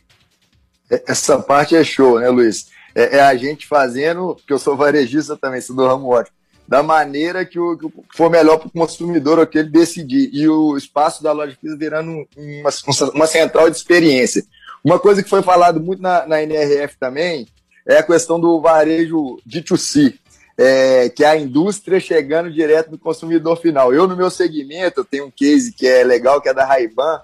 Essa 1.08 1.40
parte 1.40 1.78
é 1.78 1.84
show, 1.86 2.20
né, 2.20 2.28
Luiz? 2.28 2.74
É, 2.96 3.18
é 3.18 3.22
a 3.22 3.36
gente 3.36 3.68
fazendo, 3.68 4.36
porque 4.36 4.54
eu 4.54 4.60
sou 4.60 4.76
varejista 4.76 5.36
também, 5.36 5.62
sou 5.62 5.76
do 5.76 5.86
ramo 5.86 6.10
ótimo 6.10 6.36
da 6.68 6.82
maneira 6.82 7.46
que, 7.46 7.60
o, 7.60 7.78
que 7.78 7.92
for 8.16 8.30
melhor 8.30 8.58
para 8.58 8.68
o 8.68 8.72
consumidor 8.72 9.40
o 9.40 9.46
que 9.48 9.60
ele 9.60 9.70
decidir. 9.70 10.30
E 10.34 10.48
o 10.48 10.78
espaço 10.78 11.22
da 11.22 11.32
loja 11.32 11.58
física 11.60 11.78
virando 11.78 12.26
uma, 12.38 12.70
uma 13.14 13.28
central 13.28 13.70
de 13.70 13.78
experiência. 13.78 14.44
Uma 14.84 15.00
coisa 15.00 15.22
que 15.22 15.30
foi 15.30 15.42
falado 15.42 15.80
muito 15.80 16.02
na, 16.02 16.26
na 16.26 16.42
NRF 16.42 16.98
também 16.98 17.48
é 17.86 17.98
a 17.98 18.04
questão 18.04 18.40
do 18.40 18.60
varejo 18.62 19.38
D2C, 19.48 20.16
é, 20.58 21.10
que 21.10 21.24
é 21.24 21.28
a 21.28 21.38
indústria 21.38 22.00
chegando 22.00 22.52
direto 22.52 22.92
no 22.92 22.98
consumidor 22.98 23.58
final. 23.58 23.94
Eu, 23.94 24.08
no 24.08 24.16
meu 24.16 24.30
segmento, 24.30 25.02
eu 25.02 25.06
tenho 25.06 25.26
um 25.28 25.32
case 25.32 25.74
que 25.74 25.86
é 25.86 26.04
legal, 26.04 26.42
que 26.42 26.50
é 26.50 26.54
da 26.54 26.66
Ray-Ban, 26.66 27.22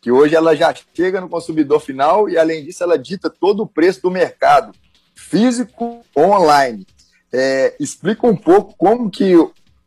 que 0.00 0.10
hoje 0.10 0.34
ela 0.34 0.56
já 0.56 0.74
chega 0.94 1.20
no 1.20 1.28
consumidor 1.28 1.80
final 1.80 2.28
e, 2.28 2.36
além 2.36 2.64
disso, 2.64 2.82
ela 2.82 2.98
dita 2.98 3.28
todo 3.30 3.62
o 3.62 3.66
preço 3.66 4.02
do 4.02 4.10
mercado, 4.10 4.72
físico 5.14 6.02
online. 6.16 6.86
É, 7.32 7.74
explica 7.78 8.26
um 8.26 8.36
pouco 8.36 8.74
como 8.76 9.10
que 9.10 9.34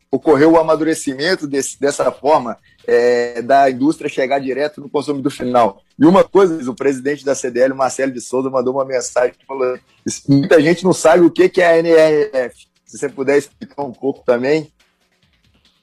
ocorreu 0.10 0.52
o 0.52 0.60
amadurecimento 0.60 1.48
desse, 1.48 1.80
dessa 1.80 2.12
forma 2.12 2.58
é, 2.86 3.42
da 3.42 3.70
indústria 3.70 4.10
chegar 4.10 4.40
direto 4.40 4.80
no 4.80 4.90
consumidor 4.90 5.32
final. 5.32 5.82
E 5.98 6.06
uma 6.06 6.24
coisa, 6.24 6.70
o 6.70 6.76
presidente 6.76 7.26
da 7.26 7.34
CDL, 7.34 7.74
Marcelo 7.74 8.12
de 8.12 8.22
Souza, 8.22 8.50
mandou 8.50 8.76
uma 8.76 8.86
mensagem 8.86 9.34
que 9.38 9.46
falou: 9.46 9.78
muita 10.28 10.62
gente 10.62 10.84
não 10.84 10.94
sabe 10.94 11.26
o 11.26 11.32
que 11.32 11.62
é 11.62 11.66
a 11.66 11.78
NRF. 11.80 12.68
Se 12.86 12.98
você 12.98 13.10
puder 13.10 13.38
explicar 13.38 13.84
um 13.84 13.92
pouco 13.92 14.24
também. 14.24 14.72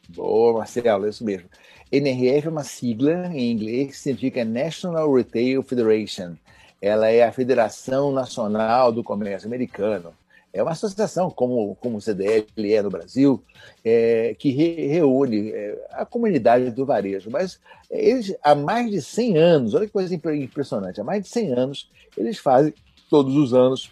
Boa, 0.08 0.58
Marcelo, 0.58 1.06
é 1.06 1.10
isso 1.10 1.24
mesmo. 1.24 1.48
NRF 1.90 2.46
é 2.46 2.50
uma 2.50 2.62
sigla 2.62 3.30
em 3.34 3.50
inglês 3.50 3.88
que 3.88 3.98
significa 3.98 4.44
National 4.44 5.12
Retail 5.12 5.62
Federation. 5.62 6.34
Ela 6.80 7.08
é 7.10 7.22
a 7.22 7.32
Federação 7.32 8.12
Nacional 8.12 8.92
do 8.92 9.04
Comércio 9.04 9.46
Americano. 9.46 10.12
É 10.52 10.62
uma 10.62 10.72
associação, 10.72 11.30
como, 11.30 11.76
como 11.76 11.98
o 11.98 12.00
CDL 12.00 12.46
é 12.74 12.82
no 12.82 12.90
Brasil, 12.90 13.42
é, 13.84 14.34
que 14.38 14.50
re, 14.50 14.86
reúne 14.88 15.50
é, 15.50 15.88
a 15.92 16.04
comunidade 16.04 16.70
do 16.70 16.84
varejo. 16.84 17.30
Mas 17.30 17.60
eles, 17.88 18.34
há 18.42 18.54
mais 18.54 18.90
de 18.90 19.00
100 19.00 19.38
anos, 19.38 19.74
olha 19.74 19.86
que 19.86 19.92
coisa 19.92 20.12
impressionante, 20.14 21.00
há 21.00 21.04
mais 21.04 21.22
de 21.22 21.28
100 21.28 21.52
anos, 21.52 21.90
eles 22.16 22.38
fazem, 22.38 22.74
todos 23.08 23.36
os 23.36 23.54
anos, 23.54 23.90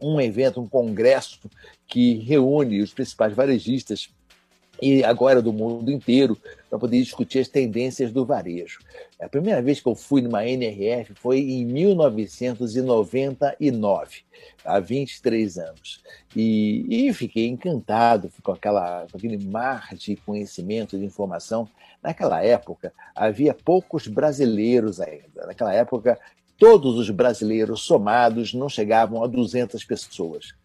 um 0.00 0.20
evento, 0.20 0.60
um 0.60 0.68
congresso 0.68 1.38
que 1.86 2.14
reúne 2.14 2.80
os 2.80 2.92
principais 2.92 3.34
varejistas 3.34 4.08
e 4.82 5.02
agora 5.04 5.40
do 5.40 5.52
mundo 5.52 5.92
inteiro 5.92 6.36
para 6.68 6.76
poder 6.76 7.00
discutir 7.00 7.38
as 7.38 7.46
tendências 7.46 8.10
do 8.10 8.26
varejo. 8.26 8.80
A 9.20 9.28
primeira 9.28 9.62
vez 9.62 9.80
que 9.80 9.86
eu 9.86 9.94
fui 9.94 10.20
numa 10.20 10.44
NRF 10.44 11.14
foi 11.14 11.38
em 11.38 11.64
1999, 11.64 14.22
há 14.64 14.80
23 14.80 15.58
anos. 15.58 16.02
E, 16.34 17.06
e 17.06 17.14
fiquei 17.14 17.46
encantado 17.46 18.28
com, 18.42 18.50
aquela, 18.50 19.06
com 19.08 19.16
aquele 19.16 19.38
mar 19.38 19.94
de 19.94 20.16
conhecimento, 20.16 20.98
de 20.98 21.04
informação. 21.04 21.68
Naquela 22.02 22.42
época, 22.42 22.92
havia 23.14 23.54
poucos 23.54 24.08
brasileiros 24.08 25.00
ainda. 25.00 25.46
Naquela 25.46 25.72
época, 25.72 26.18
todos 26.58 26.98
os 26.98 27.08
brasileiros 27.08 27.82
somados 27.82 28.52
não 28.52 28.68
chegavam 28.68 29.22
a 29.22 29.28
200 29.28 29.84
pessoas. 29.84 30.60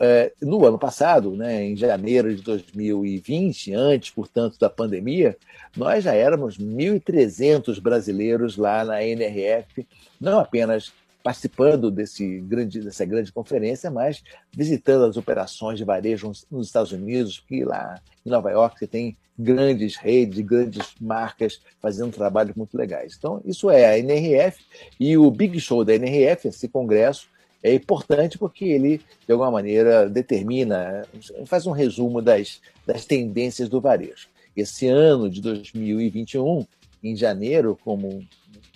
É, 0.00 0.32
no 0.40 0.64
ano 0.64 0.78
passado, 0.78 1.34
né, 1.34 1.64
em 1.64 1.76
janeiro 1.76 2.34
de 2.34 2.42
2020, 2.42 3.74
antes, 3.74 4.10
portanto, 4.10 4.58
da 4.58 4.70
pandemia, 4.70 5.36
nós 5.76 6.04
já 6.04 6.14
éramos 6.14 6.56
1.300 6.56 7.80
brasileiros 7.80 8.56
lá 8.56 8.84
na 8.84 9.02
NRF, 9.02 9.86
não 10.20 10.38
apenas 10.38 10.92
participando 11.22 11.90
desse 11.90 12.40
grande, 12.40 12.80
dessa 12.80 13.04
grande 13.04 13.32
conferência, 13.32 13.90
mas 13.90 14.22
visitando 14.54 15.04
as 15.04 15.16
operações 15.16 15.78
de 15.78 15.84
varejo 15.84 16.30
nos 16.50 16.66
Estados 16.66 16.92
Unidos, 16.92 17.40
porque 17.40 17.64
lá 17.64 18.00
em 18.24 18.30
Nova 18.30 18.50
York 18.50 18.78
você 18.78 18.86
tem 18.86 19.16
grandes 19.38 19.96
redes, 19.96 20.40
grandes 20.40 20.94
marcas 21.00 21.60
fazendo 21.80 22.12
trabalhos 22.12 22.56
muito 22.56 22.76
legais. 22.76 23.14
Então, 23.16 23.40
isso 23.44 23.70
é 23.70 23.84
a 23.84 23.98
NRF 23.98 24.64
e 24.98 25.16
o 25.16 25.30
Big 25.30 25.60
Show 25.60 25.84
da 25.84 25.94
NRF, 25.94 26.48
esse 26.48 26.68
congresso, 26.68 27.28
é 27.62 27.74
importante 27.74 28.38
porque 28.38 28.64
ele, 28.64 29.00
de 29.26 29.32
alguma 29.32 29.50
maneira, 29.50 30.08
determina, 30.08 31.04
faz 31.46 31.66
um 31.66 31.72
resumo 31.72 32.22
das, 32.22 32.60
das 32.86 33.04
tendências 33.04 33.68
do 33.68 33.80
varejo. 33.80 34.28
Esse 34.56 34.86
ano 34.86 35.28
de 35.28 35.40
2021, 35.40 36.66
em 37.02 37.16
janeiro, 37.16 37.78
como 37.84 38.26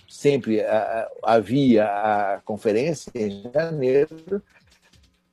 sempre 0.09 0.61
havia 1.23 1.85
a 1.85 2.41
conferência, 2.45 3.11
em 3.15 3.43
janeiro, 3.53 4.41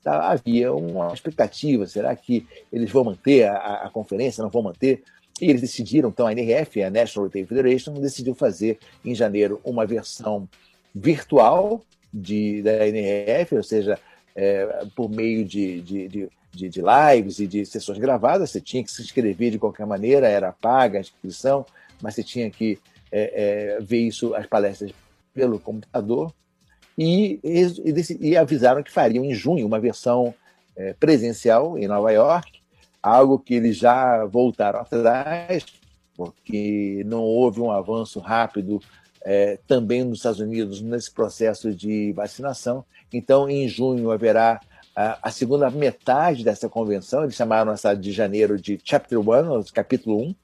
tá, 0.02 0.30
havia 0.30 0.73
uma 0.73 1.12
expectativa: 1.12 1.87
será 1.87 2.14
que 2.16 2.47
eles 2.73 2.90
vão 2.90 3.04
manter 3.04 3.49
a, 3.49 3.85
a 3.85 3.90
conferência, 3.90 4.42
não 4.42 4.50
vão 4.50 4.62
manter? 4.62 5.02
E 5.40 5.49
eles 5.49 5.61
decidiram, 5.61 6.11
então 6.11 6.26
a 6.26 6.33
NRF, 6.33 6.83
a 6.83 6.90
National 6.90 7.26
Retail 7.26 7.47
Federation, 7.47 7.95
decidiu 7.95 8.35
fazer 8.35 8.78
em 9.04 9.14
janeiro 9.14 9.61
uma 9.64 9.87
versão 9.87 10.49
virtual 10.95 11.83
de, 12.12 12.62
da 12.62 12.87
NRF, 12.88 13.57
ou 13.57 13.62
seja, 13.62 13.99
é, 14.35 14.85
por 14.95 15.09
meio 15.09 15.45
de, 15.45 15.81
de, 15.81 16.09
de, 16.09 16.69
de, 16.69 16.83
lives 16.83 17.38
e 17.38 17.47
de 17.47 17.64
sessões 17.64 17.99
gravadas, 17.99 18.50
você 18.50 18.61
tinha 18.61 18.83
que 18.83 18.90
se 18.90 19.02
inscrever 19.02 19.50
de 19.50 19.59
qualquer 19.59 19.87
maneira, 19.87 20.29
era 20.29 20.52
paga 20.52 20.99
a 20.99 21.00
inscrição, 21.00 21.64
mas 22.02 22.14
você 22.14 22.23
tinha 22.23 22.50
que 22.50 22.79
é, 23.12 23.76
é, 23.79 23.81
ver 23.81 24.00
isso, 24.00 24.35
as 24.35 24.47
palestras 24.47 24.93
pelo 25.35 25.59
computador, 25.59 26.33
e, 26.99 27.40
e, 27.43 28.31
e, 28.31 28.37
avisaram 28.37 28.83
que 28.83 28.90
fariam 28.90 29.25
em 29.25 29.33
junho 29.33 29.67
uma 29.67 29.81
versão 29.81 30.35
é, 30.76 30.93
presencial 30.95 31.79
em 31.79 31.87
Nova 31.87 32.11
York, 32.11 32.61
algo 33.02 33.38
que 33.38 33.55
eles 33.55 33.76
já 33.76 34.25
voltaram 34.26 34.81
atrás, 34.81 35.64
porque 36.14 37.02
não 37.07 37.23
houve 37.23 37.61
um 37.61 37.71
avanço 37.71 38.21
rápido 38.21 38.81
é, 39.25 39.59
também 39.67 40.05
nos 40.05 40.19
Estados 40.19 40.41
Unidos 40.41 40.81
nesse 40.81 41.11
processo 41.11 41.75
de 41.75 42.12
vacinação. 42.12 42.85
Então, 43.12 43.49
em 43.49 43.69
junho 43.69 44.11
haverá 44.11 44.61
a, 44.95 45.29
a, 45.29 45.31
segunda 45.31 45.71
metade 45.71 46.45
dessa 46.45 46.69
convenção, 46.69 47.23
eles 47.23 47.35
chamaram 47.35 47.73
essa 47.73 47.95
de 47.95 48.12
janeiro 48.12 48.61
de 48.61 48.79
Chapter 48.85 49.19
1, 49.19 49.65
capítulo 49.73 50.21
1, 50.23 50.35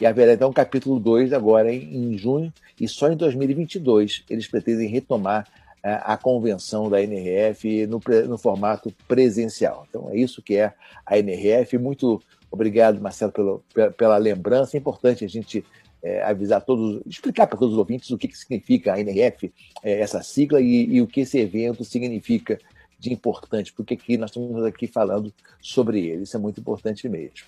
e 0.00 0.06
haverá 0.06 0.34
então 0.34 0.52
capítulo 0.52 1.00
2 1.00 1.32
agora 1.32 1.72
em, 1.72 2.12
em 2.12 2.18
junho, 2.18 2.52
e 2.80 2.86
só 2.86 3.10
em 3.10 3.16
2022 3.16 4.24
eles 4.30 4.46
pretendem 4.46 4.88
retomar 4.88 5.46
a, 5.82 5.88
é, 5.88 6.00
a 6.04 6.16
convenção 6.16 6.88
da 6.88 7.02
NRF 7.02 7.86
no, 7.86 8.00
no 8.28 8.38
formato 8.38 8.92
presencial. 9.08 9.86
Então, 9.88 10.10
é 10.10 10.16
isso 10.16 10.42
que 10.42 10.56
é 10.56 10.72
a 11.04 11.18
NRF. 11.18 11.78
Muito 11.78 12.22
obrigado, 12.50 13.00
Marcelo, 13.00 13.32
pelo, 13.32 13.64
pela, 13.74 13.90
pela 13.90 14.16
lembrança. 14.16 14.76
É 14.76 14.78
importante 14.78 15.24
a 15.24 15.28
gente 15.28 15.64
é, 16.02 16.22
avisar 16.22 16.62
todos, 16.62 17.02
explicar 17.06 17.46
para 17.46 17.58
todos 17.58 17.74
os 17.74 17.78
ouvintes 17.78 18.10
o 18.10 18.18
que, 18.18 18.28
que 18.28 18.38
significa 18.38 18.94
a 18.94 19.00
NRF, 19.00 19.52
é, 19.82 20.00
essa 20.00 20.22
sigla, 20.22 20.60
e, 20.60 20.94
e, 20.94 21.00
o 21.00 21.06
que 21.06 21.20
esse 21.20 21.38
evento 21.38 21.84
significa 21.84 22.58
de 22.98 23.12
importante, 23.12 23.72
porque 23.72 23.94
aqui 23.94 24.16
nós 24.16 24.30
estamos 24.30 24.64
aqui 24.64 24.86
falando 24.86 25.32
sobre 25.60 26.06
ele, 26.06 26.22
isso 26.22 26.36
é 26.36 26.40
muito 26.40 26.60
importante 26.60 27.08
mesmo. 27.08 27.46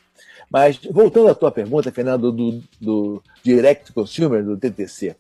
Mas, 0.51 0.79
voltando 0.91 1.29
à 1.29 1.35
tua 1.35 1.51
pergunta, 1.51 1.91
Fernando, 1.91 2.31
do, 2.31 2.63
do 2.81 3.23
Direct 3.43 3.93
Consumer, 3.93 4.45
do 4.45 4.57
TTC, 4.57 5.17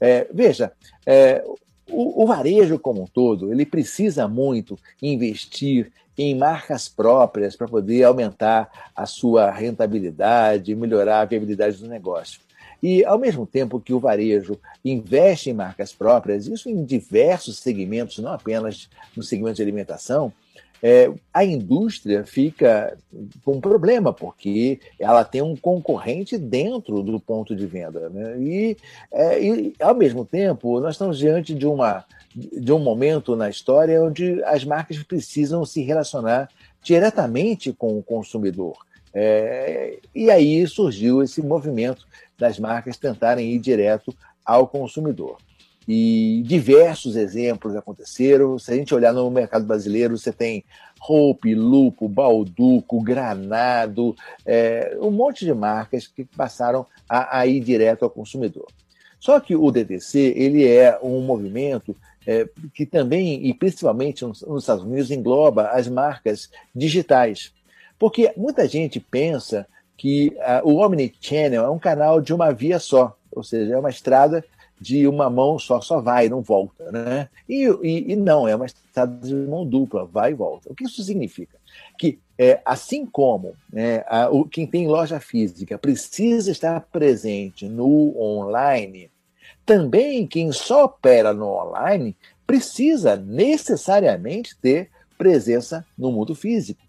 é, 0.00 0.26
veja, 0.32 0.72
é, 1.06 1.44
o, 1.88 2.22
o, 2.22 2.26
varejo 2.26 2.78
como 2.78 3.02
um 3.02 3.06
todo, 3.06 3.52
ele 3.52 3.64
precisa 3.66 4.28
muito 4.28 4.78
investir 5.02 5.92
em 6.16 6.36
marcas 6.36 6.88
próprias 6.88 7.56
para 7.56 7.66
poder 7.66 8.04
aumentar 8.04 8.90
a 8.94 9.06
sua 9.06 9.50
rentabilidade, 9.50 10.74
melhorar 10.74 11.20
a 11.20 11.24
viabilidade 11.24 11.78
do 11.78 11.88
negócio. 11.88 12.40
E, 12.82 13.04
ao 13.04 13.18
mesmo 13.18 13.46
tempo 13.46 13.80
que 13.80 13.92
o 13.92 14.00
varejo 14.00 14.58
investe 14.84 15.50
em 15.50 15.54
marcas 15.54 15.92
próprias, 15.92 16.46
isso 16.46 16.68
em 16.68 16.84
diversos 16.84 17.58
segmentos, 17.58 18.18
não 18.18 18.32
apenas 18.32 18.88
no 19.16 19.22
segmento 19.22 19.56
de 19.56 19.62
alimentação, 19.62 20.32
é, 20.82 21.12
a 21.32 21.44
indústria 21.44 22.24
fica 22.24 22.96
com 23.44 23.56
um 23.56 23.60
problema, 23.60 24.12
porque 24.12 24.80
ela 24.98 25.24
tem 25.24 25.42
um 25.42 25.54
concorrente 25.54 26.38
dentro 26.38 27.02
do 27.02 27.20
ponto 27.20 27.54
de 27.54 27.66
venda. 27.66 28.08
Né? 28.08 28.40
E, 28.40 28.76
é, 29.12 29.42
e, 29.42 29.74
ao 29.78 29.94
mesmo 29.94 30.24
tempo, 30.24 30.80
nós 30.80 30.94
estamos 30.94 31.18
diante 31.18 31.54
de, 31.54 31.66
uma, 31.66 32.04
de 32.34 32.72
um 32.72 32.78
momento 32.78 33.36
na 33.36 33.50
história 33.50 34.02
onde 34.02 34.42
as 34.44 34.64
marcas 34.64 35.02
precisam 35.02 35.64
se 35.66 35.82
relacionar 35.82 36.48
diretamente 36.82 37.72
com 37.72 37.98
o 37.98 38.02
consumidor. 38.02 38.74
É, 39.12 39.98
e 40.14 40.30
aí 40.30 40.66
surgiu 40.66 41.22
esse 41.22 41.42
movimento 41.42 42.06
das 42.40 42.58
marcas 42.58 42.96
tentarem 42.96 43.52
ir 43.52 43.58
direto 43.58 44.12
ao 44.44 44.66
consumidor. 44.66 45.36
E 45.86 46.42
diversos 46.46 47.16
exemplos 47.16 47.76
aconteceram. 47.76 48.58
Se 48.58 48.72
a 48.72 48.76
gente 48.76 48.94
olhar 48.94 49.12
no 49.12 49.30
mercado 49.30 49.64
brasileiro, 49.64 50.16
você 50.16 50.32
tem 50.32 50.64
Hope, 51.00 51.54
Lupo, 51.54 52.08
Balduco, 52.08 53.02
Granado, 53.02 54.14
é, 54.46 54.96
um 55.00 55.10
monte 55.10 55.44
de 55.44 55.52
marcas 55.52 56.06
que 56.06 56.24
passaram 56.24 56.86
a, 57.08 57.40
a, 57.40 57.46
ir 57.46 57.60
direto 57.60 58.04
ao 58.04 58.10
consumidor. 58.10 58.66
Só 59.18 59.38
que 59.40 59.54
o 59.54 59.70
DTC 59.70 60.34
ele 60.36 60.66
é 60.66 60.98
um 61.02 61.20
movimento 61.20 61.94
é, 62.26 62.48
que 62.74 62.86
também, 62.86 63.46
e 63.46 63.52
principalmente 63.52 64.24
nos, 64.24 64.42
nos 64.42 64.62
Estados 64.62 64.84
Unidos, 64.84 65.10
engloba 65.10 65.68
as 65.68 65.88
marcas 65.88 66.50
digitais. 66.74 67.52
Porque 67.98 68.32
muita 68.36 68.68
gente 68.68 69.00
pensa 69.00 69.66
que 70.00 70.34
uh, 70.38 70.66
o 70.66 70.76
Omnichannel 70.76 71.62
é 71.62 71.68
um 71.68 71.78
canal 71.78 72.22
de 72.22 72.32
uma 72.32 72.54
via 72.54 72.78
só, 72.78 73.14
ou 73.30 73.42
seja, 73.42 73.74
é 73.74 73.78
uma 73.78 73.90
estrada 73.90 74.42
de 74.80 75.06
uma 75.06 75.28
mão 75.28 75.58
só, 75.58 75.78
só 75.82 76.00
vai, 76.00 76.26
não 76.26 76.40
volta. 76.40 76.90
Né? 76.90 77.28
E, 77.46 77.66
e, 77.82 78.12
e 78.12 78.16
não, 78.16 78.48
é 78.48 78.56
uma 78.56 78.64
estrada 78.64 79.14
de 79.20 79.34
mão 79.34 79.66
dupla, 79.66 80.06
vai 80.06 80.30
e 80.30 80.34
volta. 80.34 80.72
O 80.72 80.74
que 80.74 80.84
isso 80.84 81.02
significa? 81.02 81.58
Que, 81.98 82.18
é, 82.38 82.62
assim 82.64 83.04
como 83.04 83.52
né, 83.70 84.02
a, 84.08 84.30
o, 84.30 84.46
quem 84.46 84.66
tem 84.66 84.88
loja 84.88 85.20
física 85.20 85.76
precisa 85.76 86.50
estar 86.50 86.80
presente 86.90 87.68
no 87.68 88.18
online, 88.18 89.10
também 89.66 90.26
quem 90.26 90.50
só 90.50 90.86
opera 90.86 91.34
no 91.34 91.46
online 91.46 92.16
precisa 92.46 93.16
necessariamente 93.16 94.56
ter 94.56 94.88
presença 95.18 95.84
no 95.98 96.10
mundo 96.10 96.34
físico. 96.34 96.80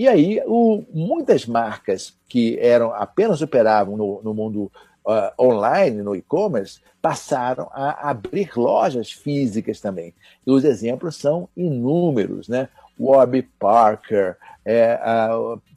E 0.00 0.08
aí, 0.08 0.42
o, 0.46 0.82
muitas 0.94 1.44
marcas 1.44 2.16
que 2.26 2.58
eram 2.58 2.90
apenas 2.94 3.42
operavam 3.42 3.98
no, 3.98 4.22
no 4.22 4.32
mundo 4.32 4.72
uh, 5.04 5.30
online, 5.38 6.00
no 6.00 6.16
e-commerce, 6.16 6.80
passaram 7.02 7.68
a 7.70 8.08
abrir 8.08 8.50
lojas 8.56 9.12
físicas 9.12 9.78
também. 9.78 10.14
E 10.46 10.50
os 10.50 10.64
exemplos 10.64 11.16
são 11.16 11.50
inúmeros, 11.54 12.48
né? 12.48 12.70
Warby 12.98 13.42
Parker, 13.58 14.38
é, 14.64 14.98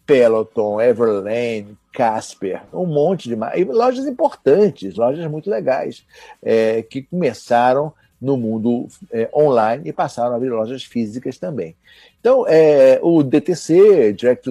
Peloton, 0.06 0.80
Everlane, 0.80 1.78
Casper, 1.92 2.62
um 2.72 2.86
monte 2.86 3.28
de 3.28 3.36
lojas 3.66 4.08
importantes, 4.08 4.96
lojas 4.96 5.30
muito 5.30 5.50
legais, 5.50 6.06
é, 6.42 6.82
que 6.82 7.02
começaram 7.02 7.92
no 8.24 8.38
mundo 8.38 8.88
é, 9.12 9.30
online 9.36 9.90
e 9.90 9.94
passaram 9.94 10.34
a 10.34 10.36
abrir 10.38 10.50
lojas 10.50 10.84
físicas 10.84 11.38
também. 11.38 11.76
Então, 12.20 12.46
é, 12.48 13.00
o 13.04 13.22
DTC, 13.22 14.14
Direct 14.14 14.50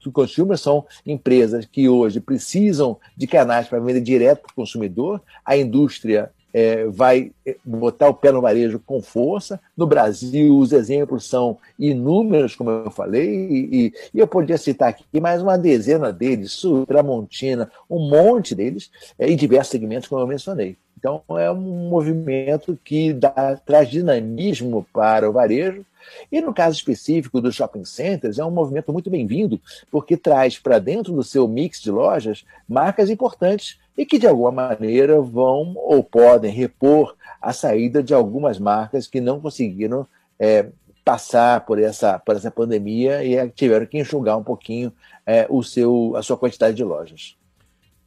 to 0.00 0.10
Consumer, 0.10 0.56
são 0.56 0.86
empresas 1.04 1.66
que 1.66 1.86
hoje 1.88 2.20
precisam 2.20 2.96
de 3.14 3.26
canais 3.26 3.68
para 3.68 3.78
vender 3.78 4.00
direto 4.00 4.40
para 4.40 4.52
o 4.52 4.54
consumidor. 4.54 5.20
A 5.44 5.54
indústria 5.54 6.30
é, 6.54 6.86
vai 6.86 7.32
é, 7.46 7.54
botar 7.62 8.08
o 8.08 8.14
pé 8.14 8.32
no 8.32 8.40
varejo 8.40 8.78
com 8.78 9.02
força. 9.02 9.60
No 9.76 9.86
Brasil, 9.86 10.56
os 10.56 10.72
exemplos 10.72 11.28
são 11.28 11.58
inúmeros, 11.78 12.56
como 12.56 12.70
eu 12.70 12.90
falei, 12.90 13.28
e, 13.28 13.92
e 14.14 14.18
eu 14.18 14.26
podia 14.26 14.56
citar 14.56 14.88
aqui 14.88 15.20
mais 15.20 15.42
uma 15.42 15.58
dezena 15.58 16.10
deles, 16.10 16.52
Sul, 16.52 16.86
Tramontina, 16.86 17.70
um 17.90 18.08
monte 18.08 18.54
deles, 18.54 18.90
é, 19.18 19.30
em 19.30 19.36
diversos 19.36 19.70
segmentos, 19.70 20.08
como 20.08 20.22
eu 20.22 20.26
mencionei. 20.26 20.78
Então, 21.02 21.20
é 21.30 21.50
um 21.50 21.88
movimento 21.88 22.78
que 22.84 23.12
dá, 23.12 23.56
traz 23.66 23.90
dinamismo 23.90 24.86
para 24.92 25.28
o 25.28 25.32
varejo 25.32 25.84
e 26.30 26.40
no 26.40 26.54
caso 26.54 26.76
específico 26.76 27.40
dos 27.40 27.56
shopping 27.56 27.84
centers, 27.84 28.38
é 28.38 28.44
um 28.44 28.52
movimento 28.52 28.92
muito 28.92 29.10
bem-vindo, 29.10 29.60
porque 29.90 30.16
traz 30.16 30.60
para 30.60 30.78
dentro 30.78 31.12
do 31.12 31.24
seu 31.24 31.48
mix 31.48 31.80
de 31.80 31.90
lojas 31.90 32.44
marcas 32.68 33.10
importantes 33.10 33.80
e 33.98 34.06
que 34.06 34.16
de 34.16 34.28
alguma 34.28 34.52
maneira 34.52 35.20
vão 35.20 35.74
ou 35.76 36.04
podem 36.04 36.52
repor 36.52 37.16
a 37.40 37.52
saída 37.52 38.00
de 38.00 38.14
algumas 38.14 38.60
marcas 38.60 39.08
que 39.08 39.20
não 39.20 39.40
conseguiram 39.40 40.06
é, 40.38 40.68
passar 41.04 41.66
por 41.66 41.80
essa, 41.80 42.16
por 42.20 42.36
essa 42.36 42.50
pandemia 42.52 43.24
e 43.24 43.50
tiveram 43.50 43.86
que 43.86 43.98
enxugar 43.98 44.38
um 44.38 44.44
pouquinho 44.44 44.92
é, 45.26 45.48
o 45.50 45.64
seu, 45.64 46.14
a 46.14 46.22
sua 46.22 46.36
quantidade 46.36 46.76
de 46.76 46.84
lojas. 46.84 47.36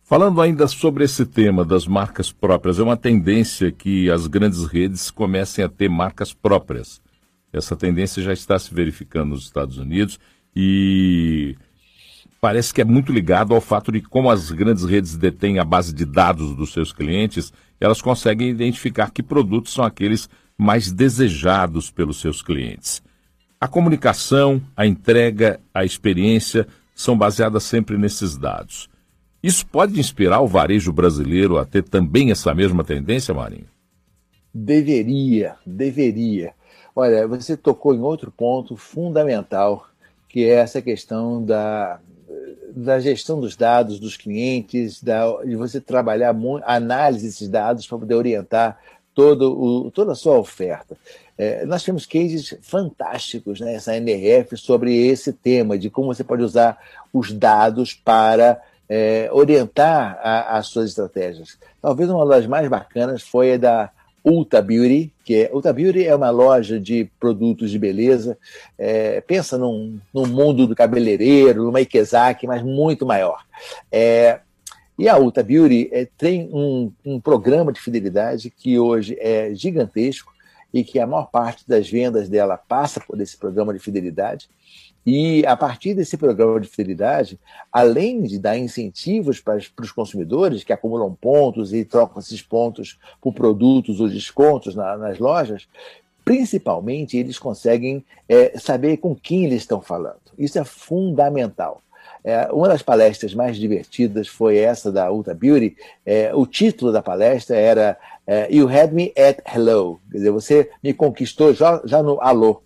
Falando 0.07 0.39
ainda 0.39 0.67
sobre 0.67 1.03
esse 1.03 1.25
tema 1.25 1.65
das 1.65 1.87
marcas 1.87 2.31
próprias, 2.31 2.77
é 2.77 2.83
uma 2.83 2.95
tendência 2.95 3.71
que 3.71 4.07
as 4.11 4.27
grandes 4.27 4.63
redes 4.63 5.09
comecem 5.09 5.65
a 5.65 5.67
ter 5.67 5.89
marcas 5.89 6.31
próprias. 6.31 7.01
Essa 7.51 7.75
tendência 7.75 8.21
já 8.21 8.31
está 8.31 8.59
se 8.59 8.71
verificando 8.71 9.29
nos 9.29 9.45
Estados 9.45 9.79
Unidos 9.79 10.19
e 10.55 11.55
parece 12.39 12.71
que 12.71 12.81
é 12.81 12.85
muito 12.85 13.11
ligado 13.11 13.55
ao 13.55 13.59
fato 13.59 13.91
de 13.91 13.99
como 13.99 14.29
as 14.29 14.51
grandes 14.51 14.83
redes 14.83 15.17
detêm 15.17 15.57
a 15.57 15.65
base 15.65 15.91
de 15.91 16.05
dados 16.05 16.55
dos 16.55 16.71
seus 16.71 16.93
clientes, 16.93 17.51
elas 17.81 17.99
conseguem 17.99 18.49
identificar 18.49 19.09
que 19.09 19.23
produtos 19.23 19.73
são 19.73 19.83
aqueles 19.83 20.29
mais 20.55 20.91
desejados 20.91 21.89
pelos 21.89 22.21
seus 22.21 22.43
clientes. 22.43 23.01
A 23.59 23.67
comunicação, 23.67 24.61
a 24.77 24.85
entrega, 24.85 25.59
a 25.73 25.83
experiência 25.83 26.67
são 26.93 27.17
baseadas 27.17 27.63
sempre 27.63 27.97
nesses 27.97 28.37
dados. 28.37 28.87
Isso 29.45 29.63
pode 29.67 29.99
inspirar 29.99 30.41
o 30.41 30.47
varejo 30.47 30.91
brasileiro 30.91 31.59
a 31.59 31.65
ter 31.65 31.83
também 31.83 32.31
essa 32.31 32.51
mesma 32.51 32.83
tendência, 32.83 33.31
Marinho? 33.31 33.67
Deveria, 34.51 35.55
deveria. 35.63 36.55
Olha, 36.95 37.27
você 37.27 37.55
tocou 37.55 37.93
em 37.93 37.99
outro 37.99 38.31
ponto 38.31 38.75
fundamental, 38.75 39.85
que 40.27 40.45
é 40.45 40.55
essa 40.55 40.81
questão 40.81 41.45
da, 41.45 41.99
da 42.75 42.99
gestão 42.99 43.39
dos 43.39 43.55
dados 43.55 43.99
dos 43.99 44.17
clientes, 44.17 44.99
da, 45.03 45.43
de 45.43 45.55
você 45.55 45.79
trabalhar 45.79 46.35
a 46.63 46.75
análise 46.75 47.27
desses 47.27 47.47
dados 47.47 47.85
para 47.85 47.99
poder 47.99 48.15
orientar 48.15 48.79
todo 49.13 49.53
o, 49.61 49.91
toda 49.91 50.13
a 50.13 50.15
sua 50.15 50.39
oferta. 50.39 50.97
É, 51.37 51.67
nós 51.67 51.83
temos 51.83 52.07
cases 52.07 52.57
fantásticos 52.63 53.59
nessa 53.59 53.91
né, 53.91 53.97
NRF 53.97 54.57
sobre 54.57 55.05
esse 55.05 55.31
tema, 55.31 55.77
de 55.77 55.91
como 55.91 56.11
você 56.11 56.23
pode 56.23 56.41
usar 56.41 56.79
os 57.13 57.31
dados 57.31 57.93
para 57.93 58.59
é, 58.89 59.29
orientar 59.31 60.19
a, 60.21 60.57
as 60.57 60.67
suas 60.67 60.89
estratégias. 60.89 61.57
Talvez 61.81 62.09
uma 62.09 62.25
das 62.25 62.45
mais 62.47 62.67
bacanas 62.67 63.21
foi 63.21 63.53
a 63.53 63.57
da 63.57 63.91
Ulta 64.23 64.59
Beauty, 64.59 65.13
que 65.23 65.35
é 65.35 65.51
Ulta 65.53 65.71
Beauty 65.71 66.05
é 66.05 66.15
uma 66.15 66.31
loja 66.31 66.79
de 66.79 67.09
produtos 67.19 67.69
de 67.69 67.77
beleza. 67.77 68.37
É, 68.77 69.21
pensa 69.21 69.57
num, 69.57 69.99
num 70.11 70.25
mundo 70.25 70.65
do 70.65 70.75
cabeleireiro, 70.75 71.65
numa 71.65 71.81
Ikezaki, 71.81 72.47
mas 72.47 72.63
muito 72.63 73.05
maior. 73.05 73.43
É, 73.91 74.39
e 74.97 75.07
a 75.07 75.17
Ulta 75.17 75.43
Beauty 75.43 75.89
é, 75.91 76.07
tem 76.17 76.49
um, 76.51 76.91
um 77.05 77.19
programa 77.19 77.71
de 77.71 77.79
fidelidade 77.79 78.49
que 78.49 78.79
hoje 78.79 79.15
é 79.19 79.53
gigantesco 79.53 80.33
e 80.73 80.83
que 80.83 80.99
a 80.99 81.05
maior 81.05 81.29
parte 81.29 81.63
das 81.67 81.89
vendas 81.89 82.27
dela 82.27 82.57
passa 82.57 82.99
por 82.99 83.19
esse 83.21 83.37
programa 83.37 83.73
de 83.73 83.79
fidelidade. 83.79 84.49
E 85.05 85.45
a 85.45 85.55
partir 85.55 85.93
desse 85.93 86.17
programa 86.17 86.59
de 86.59 86.67
fidelidade, 86.67 87.39
além 87.71 88.23
de 88.23 88.39
dar 88.39 88.57
incentivos 88.57 89.39
para, 89.39 89.59
para 89.75 89.85
os 89.85 89.91
consumidores 89.91 90.63
que 90.63 90.73
acumulam 90.73 91.13
pontos 91.13 91.73
e 91.73 91.85
trocam 91.85 92.19
esses 92.19 92.41
pontos 92.41 92.97
por 93.21 93.33
produtos 93.33 93.99
ou 93.99 94.09
descontos 94.09 94.73
na, 94.73 94.97
nas 94.97 95.19
lojas, 95.19 95.67
principalmente 96.23 97.17
eles 97.17 97.37
conseguem 97.37 98.03
é, 98.27 98.57
saber 98.57 98.97
com 98.97 99.15
quem 99.15 99.45
eles 99.45 99.61
estão 99.61 99.79
falando. 99.79 100.19
Isso 100.37 100.57
é 100.57 100.63
fundamental. 100.63 101.81
É, 102.23 102.51
uma 102.51 102.67
das 102.67 102.81
palestras 102.81 103.35
mais 103.35 103.55
divertidas 103.55 104.27
foi 104.27 104.57
essa 104.57 104.91
da 104.91 105.11
Ulta 105.11 105.35
Beauty. 105.35 105.77
É, 106.03 106.33
o 106.33 106.47
título 106.47 106.91
da 106.91 107.03
palestra 107.03 107.55
era 107.55 107.95
é, 108.25 108.47
You 108.51 108.67
Had 108.67 108.91
Me 108.91 109.13
at 109.15 109.37
Hello. 109.45 109.99
Quer 110.11 110.17
dizer, 110.17 110.31
você 110.31 110.71
me 110.83 110.91
conquistou 110.91 111.53
já, 111.53 111.79
já 111.85 112.01
no 112.01 112.19
alô. 112.19 112.63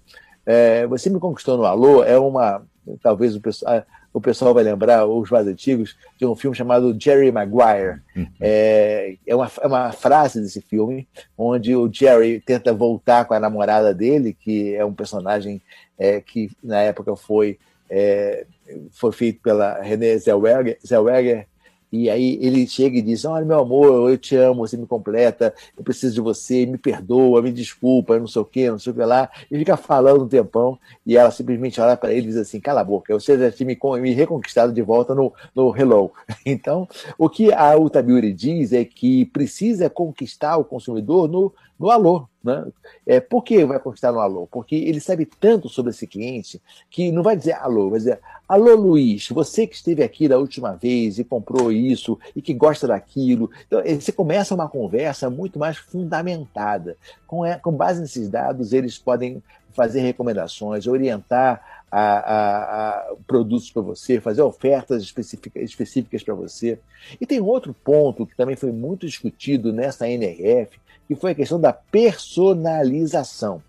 É, 0.50 0.88
Você 0.88 1.12
Me 1.12 1.20
Conquistou 1.20 1.58
no 1.58 1.64
Alô 1.64 2.04
é 2.04 2.18
uma. 2.18 2.66
Talvez 3.04 3.36
o 3.36 3.40
pessoal, 3.40 3.84
o 4.12 4.20
pessoal 4.20 4.52
vai 4.52 4.64
lembrar, 4.64 5.06
os 5.06 5.30
mais 5.30 5.46
antigos, 5.46 5.96
de 6.18 6.26
um 6.26 6.36
filme 6.36 6.58
chamado 6.58 6.98
Jerry 7.00 7.32
Maguire. 7.32 8.02
Uhum. 8.16 8.28
É, 8.42 9.16
é, 9.28 9.36
uma, 9.36 9.52
é 9.62 9.68
uma 9.68 9.92
frase 9.92 10.42
desse 10.42 10.60
filme, 10.60 11.08
onde 11.38 11.76
o 11.76 11.88
Jerry 11.94 12.42
tenta 12.44 12.74
voltar 12.74 13.26
com 13.26 13.36
a 13.36 13.40
namorada 13.40 13.94
dele, 13.94 14.34
que 14.34 14.74
é 14.74 14.84
um 14.84 14.92
personagem 14.92 15.62
é, 16.00 16.20
que 16.20 16.50
na 16.64 16.82
época 16.82 17.16
foi, 17.16 17.60
é, 17.88 18.48
foi 18.90 19.12
feito 19.12 19.44
pela 19.44 19.80
Renée 19.84 20.18
Zellweger, 20.18 20.80
Zellweger 20.84 21.46
E 21.91 22.10
aí 22.10 22.38
ele 22.41 22.67
chega 22.67 22.97
e 22.97 23.02
diz: 23.02 23.25
Olha, 23.25 23.45
meu 23.45 23.60
amor, 23.60 24.10
eu 24.10 24.17
te 24.17 24.36
amo, 24.36 24.67
você 24.67 24.78
me 24.78 24.86
completa, 24.86 25.54
eu 25.78 25.84
preciso 25.84 26.13
de 26.13 26.21
você, 26.21 26.65
me 26.65 26.78
perdoa, 26.78 27.41
me 27.41 27.52
desculpa, 27.52 28.19
não 28.19 28.28
sei 28.28 28.41
o 28.41 28.45
que, 28.45 28.69
não 28.69 28.80
sei 28.80 28.91
o 28.91 28.95
que 28.95 29.04
lá. 29.04 29.30
E 29.49 29.58
fica 29.58 29.75
falando 29.75 30.23
um 30.23 30.28
tempão, 30.28 30.78
e 31.06 31.17
ela 31.17 31.32
simplesmente 31.32 31.82
olha 31.82 31.97
para 31.97 32.13
ele 32.13 32.28
e 32.28 32.30
diz 32.30 32.38
assim: 32.38 32.60
Cala 32.60 32.82
a 32.82 32.84
boca, 32.84 33.13
você 33.13 33.38
já 33.38 33.52
tinha 33.52 33.67
me, 33.67 33.78
me 34.02 34.13
reconquistado 34.13 34.71
de 34.71 34.82
volta 34.82 35.15
no, 35.15 35.34
no 35.56 35.75
Hello. 35.75 36.12
Então, 36.45 36.88
o 37.17 37.30
que 37.30 37.54
a 37.54 37.78
Utaburi 37.78 38.34
diz 38.34 38.73
é 38.73 38.84
que 38.84 39.25
precisa 39.25 39.89
conquistar 39.89 40.58
o 40.58 40.65
consumidor 40.65 41.28
no, 41.28 41.54
no 41.80 41.89
alô. 41.89 42.29
Né? 42.43 42.65
É, 43.06 43.19
por 43.19 43.43
que 43.43 43.65
vai 43.65 43.80
conquistar 43.80 44.12
no 44.12 44.19
alô? 44.19 44.47
Porque 44.47 44.75
ele 44.75 45.02
sabe 45.02 45.25
tanto 45.25 45.67
sobre 45.67 45.91
esse 45.91 46.08
cliente 46.08 46.62
que 46.89 47.12
não 47.12 47.21
vai 47.21 47.36
dizer 47.36 47.54
alô, 47.54 47.89
vai 47.89 47.99
dizer 47.99 48.19
alô 48.47 48.75
Luiz, 48.75 49.28
você 49.30 49.67
que 49.67 49.75
esteve 49.75 50.02
aqui 50.04 50.28
da 50.28 50.38
última 50.38 50.73
vez 50.73 51.19
e 51.19 51.23
comprou 51.23 51.71
isso 51.71 52.17
e 52.36 52.41
que 52.41 52.54
gosta 52.54 52.88
daquilo. 52.88 53.52
Então, 53.67 53.82
você 53.84 54.12
começa 54.12 54.56
uma 54.56 54.69
conversa 54.69 55.30
muito 55.30 55.60
mais 55.60 55.78
fundamentada. 55.78 56.95
Com, 57.28 57.41
com 57.62 57.71
base 57.73 57.99
nesses 58.02 58.30
dados, 58.30 58.71
eles 58.71 58.97
podem 58.97 59.43
fazer 59.73 60.02
recomendações, 60.02 60.88
orientar 60.88 61.86
a, 61.91 62.02
a, 62.02 62.89
a 62.89 63.15
produtos 63.25 63.71
para 63.71 63.82
você, 63.82 64.19
fazer 64.19 64.41
ofertas 64.41 65.02
específicas, 65.04 65.63
específicas 65.63 66.23
para 66.23 66.34
você. 66.34 66.80
E 67.19 67.25
tem 67.25 67.39
outro 67.39 67.73
ponto 67.73 68.25
que 68.25 68.36
também 68.36 68.56
foi 68.56 68.71
muito 68.71 69.06
discutido 69.06 69.73
nessa 69.73 70.10
NRF, 70.10 70.80
que 71.10 71.15
foi 71.15 71.32
a 71.32 71.36
questão 71.36 71.60
da 71.60 71.74
personalização. 71.74 73.63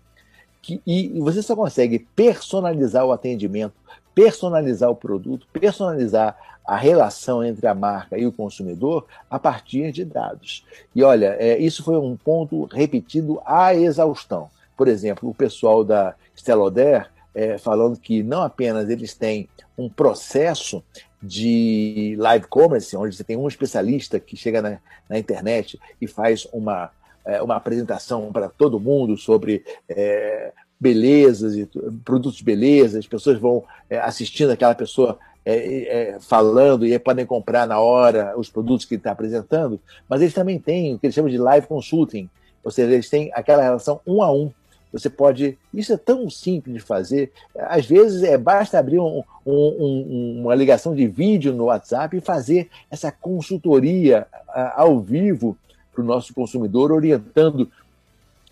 Que, 0.61 0.79
e 0.85 1.19
você 1.19 1.41
só 1.41 1.55
consegue 1.55 1.97
personalizar 2.15 3.03
o 3.03 3.11
atendimento, 3.11 3.73
personalizar 4.13 4.91
o 4.91 4.95
produto, 4.95 5.47
personalizar 5.51 6.37
a 6.63 6.77
relação 6.77 7.43
entre 7.43 7.65
a 7.65 7.73
marca 7.73 8.15
e 8.15 8.27
o 8.27 8.31
consumidor 8.31 9.07
a 9.27 9.39
partir 9.39 9.91
de 9.91 10.05
dados. 10.05 10.63
E 10.95 11.01
olha, 11.01 11.35
é, 11.39 11.57
isso 11.57 11.83
foi 11.83 11.97
um 11.97 12.15
ponto 12.15 12.65
repetido 12.65 13.41
à 13.43 13.73
exaustão. 13.73 14.47
Por 14.77 14.87
exemplo, 14.87 15.27
o 15.27 15.33
pessoal 15.33 15.83
da 15.83 16.13
Steloder 16.37 17.09
é, 17.33 17.57
falando 17.57 17.97
que 17.97 18.21
não 18.21 18.43
apenas 18.43 18.87
eles 18.87 19.15
têm 19.15 19.49
um 19.75 19.89
processo 19.89 20.83
de 21.23 22.15
live 22.19 22.45
commerce, 22.45 22.95
onde 22.95 23.15
você 23.15 23.23
tem 23.23 23.35
um 23.35 23.47
especialista 23.47 24.19
que 24.19 24.37
chega 24.37 24.61
na, 24.61 24.77
na 25.09 25.17
internet 25.17 25.79
e 25.99 26.05
faz 26.05 26.47
uma 26.53 26.91
é, 27.25 27.41
uma 27.41 27.55
apresentação 27.55 28.31
para 28.31 28.49
todo 28.49 28.79
mundo 28.79 29.17
sobre 29.17 29.63
é, 29.87 30.51
belezas 30.79 31.55
e 31.55 31.69
produtos 32.03 32.41
beleza, 32.41 32.97
as 32.97 33.05
pessoas 33.05 33.37
vão 33.37 33.63
é, 33.89 33.99
assistindo 33.99 34.49
aquela 34.49 34.73
pessoa 34.73 35.19
é, 35.45 36.13
é, 36.13 36.19
falando 36.19 36.85
e 36.85 36.97
podem 36.99 37.25
comprar 37.25 37.67
na 37.67 37.79
hora 37.79 38.33
os 38.37 38.49
produtos 38.49 38.85
que 38.85 38.95
ele 38.95 38.99
está 38.99 39.11
apresentando, 39.11 39.79
mas 40.09 40.21
eles 40.21 40.33
também 40.33 40.59
têm 40.59 40.93
o 40.93 40.99
que 40.99 41.05
eles 41.05 41.15
chamam 41.15 41.29
de 41.29 41.37
live 41.37 41.67
consulting, 41.67 42.29
ou 42.63 42.71
seja, 42.71 42.93
eles 42.93 43.09
têm 43.09 43.31
aquela 43.33 43.63
relação 43.63 43.99
um 44.05 44.21
a 44.21 44.31
um. 44.31 44.51
Você 44.93 45.09
pode. 45.09 45.57
Isso 45.73 45.93
é 45.93 45.97
tão 45.97 46.29
simples 46.29 46.75
de 46.75 46.81
fazer. 46.81 47.31
Às 47.57 47.85
vezes 47.85 48.23
é 48.23 48.37
basta 48.37 48.77
abrir 48.77 48.99
um, 48.99 49.23
um, 49.45 50.41
uma 50.41 50.53
ligação 50.53 50.93
de 50.93 51.07
vídeo 51.07 51.53
no 51.53 51.65
WhatsApp 51.65 52.17
e 52.17 52.21
fazer 52.21 52.69
essa 52.89 53.09
consultoria 53.09 54.27
ao 54.75 54.99
vivo 54.99 55.57
para 55.93 56.01
o 56.01 56.05
nosso 56.05 56.33
consumidor, 56.33 56.91
orientando 56.91 57.69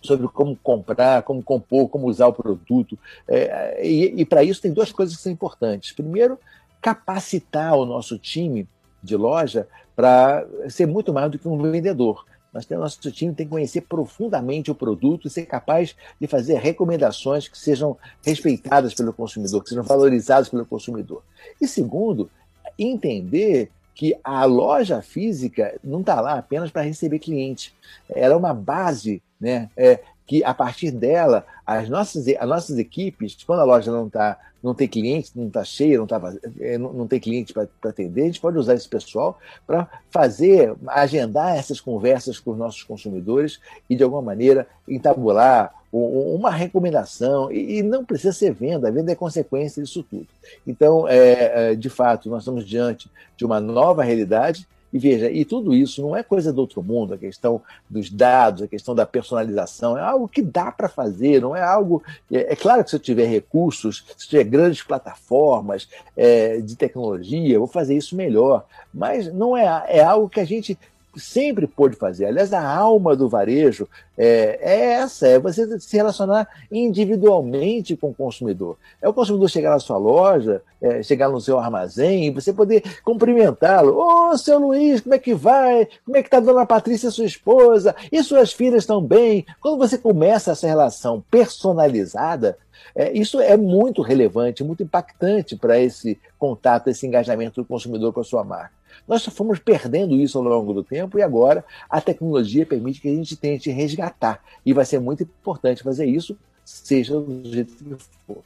sobre 0.02 0.28
como 0.28 0.56
comprar, 0.56 1.24
como 1.24 1.44
compor, 1.44 1.90
como 1.90 2.08
usar 2.08 2.28
o 2.28 2.34
produto. 2.34 2.98
É, 3.28 3.86
e, 3.86 4.22
e 4.22 4.26
para 4.26 4.44
isso 4.44 4.62
tem 4.62 4.72
duas 4.72 4.92
coisas 4.92 5.16
que 5.16 5.22
são 5.22 5.32
importantes. 5.32 5.92
Primeiro, 5.92 6.40
capacitar 6.82 7.76
o 7.76 7.86
nosso 7.86 8.18
time 8.18 8.68
de 9.04 9.16
loja 9.16 9.68
para 9.96 10.46
ser 10.70 10.86
muito 10.86 11.14
mais 11.14 11.32
do 11.32 11.40
que 11.40 11.48
um 11.48 11.58
vendedor. 11.58 12.26
Nós 12.54 12.66
temos, 12.66 12.84
nosso 12.84 13.12
time 13.12 13.34
tem 13.34 13.46
que 13.46 13.52
conhecer 13.52 13.82
profundamente 13.82 14.72
o 14.72 14.76
produto 14.76 15.28
e 15.28 15.30
ser 15.30 15.46
capaz 15.46 15.96
de 16.20 16.28
fazer 16.28 16.58
recomendações 16.58 17.48
que 17.48 17.58
sejam 17.58 17.96
respeitadas 18.24 18.94
pelo 18.94 19.14
consumidor, 19.14 19.62
que 19.62 19.70
sejam 19.70 19.84
valorizadas 19.84 20.50
pelo 20.50 20.66
consumidor. 20.66 21.22
E 21.62 21.68
segundo, 21.68 22.30
entender 22.78 23.70
que 24.00 24.18
a 24.24 24.46
loja 24.46 25.02
física 25.02 25.78
não 25.84 26.00
está 26.00 26.22
lá 26.22 26.38
apenas 26.38 26.72
para 26.72 26.84
receber 26.84 27.20
cliente. 27.20 27.76
Ela 28.10 28.34
é 28.34 28.38
uma 28.38 28.54
base 28.54 29.22
né, 29.38 29.70
é, 29.76 30.00
que 30.26 30.42
a 30.42 30.54
partir 30.54 30.90
dela, 30.90 31.46
as 31.68 31.90
nossas, 31.90 32.26
as 32.26 32.48
nossas 32.48 32.78
equipes, 32.78 33.36
quando 33.46 33.60
a 33.60 33.66
loja 33.66 33.92
não 33.92 34.08
está 34.08 34.40
não 34.64 34.74
tem 34.74 34.88
cliente, 34.88 35.32
não 35.36 35.48
está 35.48 35.66
cheia, 35.66 35.98
não, 35.98 36.08
tá, 36.08 36.22
é, 36.62 36.78
não, 36.78 36.94
não 36.94 37.08
tem 37.08 37.20
cliente 37.20 37.52
para 37.52 37.68
atender, 37.84 38.22
a 38.22 38.26
gente 38.26 38.40
pode 38.40 38.58
usar 38.58 38.74
esse 38.74 38.88
pessoal 38.88 39.38
para 39.68 39.86
fazer, 40.10 40.74
agendar 40.88 41.58
essas 41.58 41.82
conversas 41.82 42.40
com 42.40 42.52
os 42.52 42.58
nossos 42.58 42.84
consumidores 42.84 43.60
e, 43.90 43.98
de 43.98 44.04
alguma 44.04 44.22
maneira, 44.22 44.66
entabular 44.88 45.74
uma 45.92 46.52
recomendação, 46.52 47.52
e 47.52 47.82
não 47.82 48.06
precisa 48.06 48.32
ser 48.32 48.54
venda, 48.54 48.88
a 48.88 48.92
venda 48.92 49.12
é 49.12 49.16
consequência 49.16 49.82
disso 49.82 50.04
tudo. 50.04 50.28
Então, 50.66 51.08
é, 51.08 51.72
é, 51.72 51.76
de 51.76 51.90
fato, 51.90 52.30
nós 52.30 52.44
estamos 52.44 52.66
diante 52.66 53.10
de 53.36 53.46
uma 53.46 53.60
nova 53.60 54.04
realidade 54.04 54.68
e 54.92 54.98
veja, 54.98 55.30
e 55.30 55.46
tudo 55.46 55.74
isso 55.74 56.02
não 56.02 56.16
é 56.16 56.24
coisa 56.24 56.52
do 56.52 56.62
outro 56.62 56.82
mundo, 56.82 57.14
a 57.14 57.18
questão 57.18 57.62
dos 57.88 58.10
dados, 58.10 58.64
a 58.64 58.68
questão 58.68 58.96
da 58.96 59.06
personalização, 59.06 59.98
é 59.98 60.02
algo 60.02 60.28
que 60.28 60.42
dá 60.42 60.72
para 60.72 60.90
fazer, 60.90 61.42
não 61.42 61.56
é 61.56 61.62
algo. 61.62 62.04
É, 62.32 62.54
é, 62.54 62.56
claro 62.56 62.84
que 62.84 62.90
se 62.90 62.96
eu 62.96 63.00
tiver 63.00 63.28
recursos, 63.28 64.04
se 64.18 64.28
tiver 64.28 64.46
grandes 64.46 64.82
plataformas 64.82 65.88
é, 66.18 66.60
de 66.60 66.76
tecnologia, 66.76 67.56
eu 67.56 67.60
vou 67.60 67.68
fazer 67.68 67.96
isso 67.96 68.16
melhor. 68.16 68.66
Mas 68.92 69.32
não 69.32 69.56
é, 69.56 69.66
é 69.88 70.04
algo 70.04 70.28
que 70.28 70.40
a 70.40 70.46
gente 70.46 70.78
sempre 71.16 71.68
pôde 71.68 71.96
fazer. 71.96 72.26
Aliás, 72.26 72.54
a 72.54 72.62
alma 72.62 73.16
do 73.16 73.28
varejo 73.28 73.88
é, 74.18 74.60
é, 74.62 74.86
essa, 74.94 75.28
é 75.28 75.40
você 75.40 75.80
se 75.80 75.96
relacionar 75.96 76.48
individualmente 76.72 77.96
com 77.96 78.10
o 78.10 78.14
consumidor. 78.14 78.78
É 79.02 79.08
o 79.08 79.14
consumidor 79.14 79.50
chegar 79.50 79.72
na 79.72 79.80
sua 79.80 79.98
loja, 79.98 80.62
é, 80.82 81.02
chegar 81.02 81.30
no 81.30 81.42
seu 81.42 81.58
armazém 81.60 82.26
e 82.26 82.30
você 82.30 82.54
poder 82.54 82.84
cumprimentá-lo. 83.04 83.98
Ô, 83.98 84.30
oh, 84.30 84.38
seu 84.38 84.60
Luiz, 84.60 85.02
como 85.02 85.16
é 85.16 85.20
que 85.20 85.34
vai? 85.34 85.88
Como 86.06 86.18
é 86.18 86.22
que 86.22 86.28
está 86.28 86.38
a 86.38 86.42
dona 86.42 86.66
Patrícia, 86.66 87.12
sua 87.12 87.26
esposa? 87.26 87.96
E 88.12 88.24
suas 88.24 88.52
filhas 88.52 88.84
estão 88.84 89.02
bem? 89.02 89.46
Quando 89.62 89.78
você 89.78 89.98
começa 89.98 90.52
essa 90.52 90.68
relação 90.68 91.24
personalizada, 91.32 92.58
é, 92.96 93.12
isso 93.18 93.40
é 93.40 93.56
muito 93.56 94.02
relevante, 94.02 94.64
muito 94.64 94.84
impactante 94.84 95.56
para 95.56 95.80
esse 95.80 96.20
contato, 96.38 96.90
esse 96.90 97.06
engajamento 97.06 97.62
do 97.62 97.68
consumidor 97.68 98.14
com 98.14 98.22
a 98.22 98.24
sua 98.24 98.44
marca. 98.44 98.79
Nós 99.10 99.26
fomos 99.26 99.58
perdendo 99.58 100.14
isso 100.14 100.38
ao 100.38 100.44
longo 100.44 100.72
do 100.72 100.84
tempo 100.84 101.18
e 101.18 101.24
agora 101.24 101.66
a 101.90 102.00
tecnologia 102.00 102.64
permite 102.64 103.02
que 103.02 103.08
a 103.08 103.12
gente 103.12 103.36
tente 103.36 103.72
resgatar. 103.72 104.40
E 104.64 104.72
vai 104.72 104.86
ser 104.86 105.00
muito 105.00 105.24
importante 105.24 105.82
fazer 105.82 106.06
isso, 106.06 106.38
seja 106.64 107.20
do 107.20 107.42
jeito 107.44 107.74
que 107.74 107.98
for. 108.28 108.44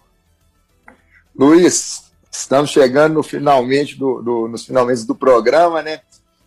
Luiz, 1.36 2.13
estamos 2.32 2.69
chegando 2.69 3.15
no 3.15 3.23
finalmente 3.23 3.99
do, 3.99 4.21
do, 4.21 4.47
nos 4.47 4.65
finalmente 4.65 5.06
do 5.06 5.13
programa, 5.13 5.82
né? 5.82 5.99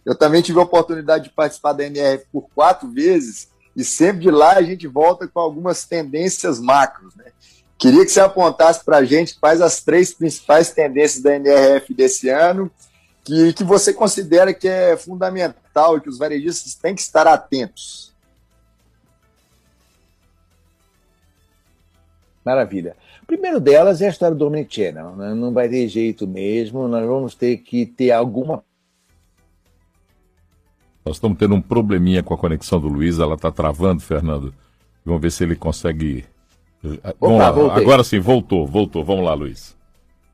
Eu 0.03 0.15
também 0.15 0.41
tive 0.41 0.59
a 0.61 0.63
oportunidade 0.63 1.25
de 1.25 1.31
participar 1.31 1.75
da 1.75 1.85
NRF 1.85 2.25
por 2.33 2.49
quatro 2.55 2.89
vezes 2.89 3.51
e 3.77 3.85
sempre 3.85 4.23
de 4.23 4.31
lá 4.31 4.55
a 4.55 4.63
gente 4.63 4.87
volta 4.87 5.29
com 5.29 5.41
algumas 5.41 5.85
tendências 5.85 6.59
macros, 6.59 7.15
né? 7.17 7.27
Queria 7.77 8.03
que 8.03 8.11
você 8.11 8.21
apontasse 8.21 8.83
para 8.83 8.97
a 8.97 9.05
gente 9.05 9.39
quais 9.39 9.61
as 9.61 9.83
três 9.83 10.15
principais 10.15 10.71
tendências 10.71 11.23
da 11.23 11.35
NRF 11.35 11.93
desse 11.93 12.31
ano 12.31 12.71
que, 13.27 13.53
que 13.53 13.65
você 13.65 13.93
considera 13.93 14.55
que 14.55 14.69
é 14.69 14.97
fundamental 14.97 15.97
e 15.97 16.01
que 16.01 16.09
os 16.09 16.17
varejistas 16.17 16.75
têm 16.77 16.95
que 16.95 17.01
estar 17.01 17.27
atentos? 17.27 18.15
Maravilha. 22.45 22.97
O 23.25 23.27
primeiro 23.27 23.59
delas 23.59 24.01
é 24.01 24.07
a 24.07 24.11
história 24.11 24.37
do 24.37 24.47
Omnichannel. 24.47 25.17
Né? 25.17 25.35
Não 25.35 25.53
vai 25.53 25.69
ter 25.69 25.89
jeito 25.89 26.29
mesmo, 26.29 26.87
nós 26.87 27.05
vamos 27.05 27.35
ter 27.35 27.57
que 27.57 27.85
ter 27.85 28.13
alguma. 28.13 28.63
Nós 31.05 31.17
estamos 31.17 31.37
tendo 31.37 31.57
um 31.57 31.61
probleminha 31.61 32.23
com 32.23 32.33
a 32.33 32.39
conexão 32.39 32.81
do 32.81 32.87
Luiz, 32.87 33.19
ela 33.19 33.35
está 33.35 33.51
travando, 33.51 34.01
Fernando. 34.01 34.55
Vamos 35.05 35.21
ver 35.21 35.33
se 35.33 35.43
ele 35.43 35.57
consegue. 35.57 36.25
Opa, 37.21 37.77
Agora 37.77 38.05
sim, 38.05 38.21
voltou, 38.21 38.65
voltou. 38.65 39.05
Vamos 39.05 39.25
lá, 39.25 39.35
Luiz 39.35 39.77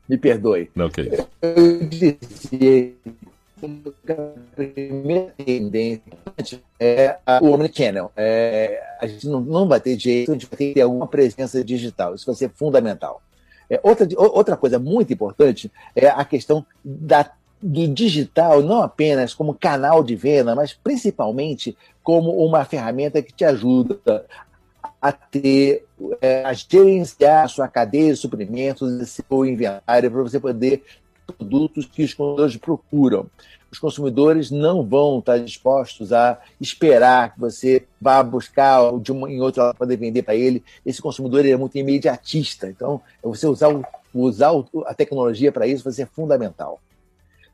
me 0.08 0.18
perdoe. 0.18 0.70
Ok. 0.76 1.10
Eu 1.40 1.86
dizia 1.88 2.92
que 3.60 4.12
a 4.12 4.56
primeira 4.56 5.32
tendência 5.36 6.02
é 6.78 7.16
o 7.40 7.52
Omnichannel. 7.52 8.10
É, 8.16 8.82
a 9.00 9.06
gente 9.06 9.28
não, 9.28 9.40
não 9.40 9.68
vai 9.68 9.80
ter 9.80 9.98
jeito, 9.98 10.30
a 10.30 10.34
gente 10.34 10.46
vai 10.46 10.56
ter 10.56 10.68
que 10.68 10.74
ter 10.74 10.80
alguma 10.82 11.06
presença 11.06 11.62
digital. 11.62 12.14
Isso 12.14 12.26
vai 12.26 12.34
ser 12.34 12.50
fundamental. 12.50 13.22
É, 13.70 13.80
outra, 13.82 14.06
outra 14.16 14.56
coisa 14.56 14.78
muito 14.78 15.12
importante 15.12 15.70
é 15.94 16.08
a 16.08 16.24
questão 16.24 16.66
da, 16.84 17.30
do 17.60 17.88
digital, 17.88 18.62
não 18.62 18.82
apenas 18.82 19.32
como 19.32 19.54
canal 19.54 20.02
de 20.02 20.16
venda, 20.16 20.54
mas 20.54 20.72
principalmente 20.72 21.76
como 22.02 22.44
uma 22.44 22.64
ferramenta 22.64 23.22
que 23.22 23.32
te 23.32 23.44
ajuda 23.44 24.26
a 25.02 25.10
ter, 25.10 25.84
é, 26.20 26.44
a 26.44 26.52
gerenciar 26.52 27.44
a 27.44 27.48
sua 27.48 27.66
cadeia 27.66 28.12
de 28.12 28.16
suprimentos 28.16 28.92
e 28.92 29.04
seu 29.04 29.44
inventário 29.44 30.08
para 30.08 30.22
você 30.22 30.38
poder 30.38 30.84
produtos 31.26 31.86
que 31.86 32.04
os 32.04 32.14
consumidores 32.14 32.56
procuram. 32.56 33.26
os 33.70 33.78
consumidores 33.78 34.50
não 34.50 34.86
vão 34.86 35.18
estar 35.18 35.38
dispostos 35.38 36.12
a 36.12 36.38
esperar 36.60 37.34
que 37.34 37.40
você 37.40 37.84
vá 38.00 38.22
buscar 38.22 38.96
de 39.00 39.10
uma 39.10 39.30
em 39.30 39.40
outra 39.40 39.74
para 39.74 39.86
vender 39.96 40.22
para 40.22 40.36
ele. 40.36 40.62
Esse 40.86 41.02
consumidor 41.02 41.44
é 41.44 41.56
muito 41.56 41.76
imediatista. 41.76 42.68
Então, 42.68 43.00
você 43.22 43.46
usar, 43.46 43.68
usar 44.14 44.52
a 44.86 44.94
tecnologia 44.94 45.50
para 45.50 45.66
isso 45.66 45.82
vai 45.82 45.92
ser 45.92 46.06
fundamental. 46.06 46.80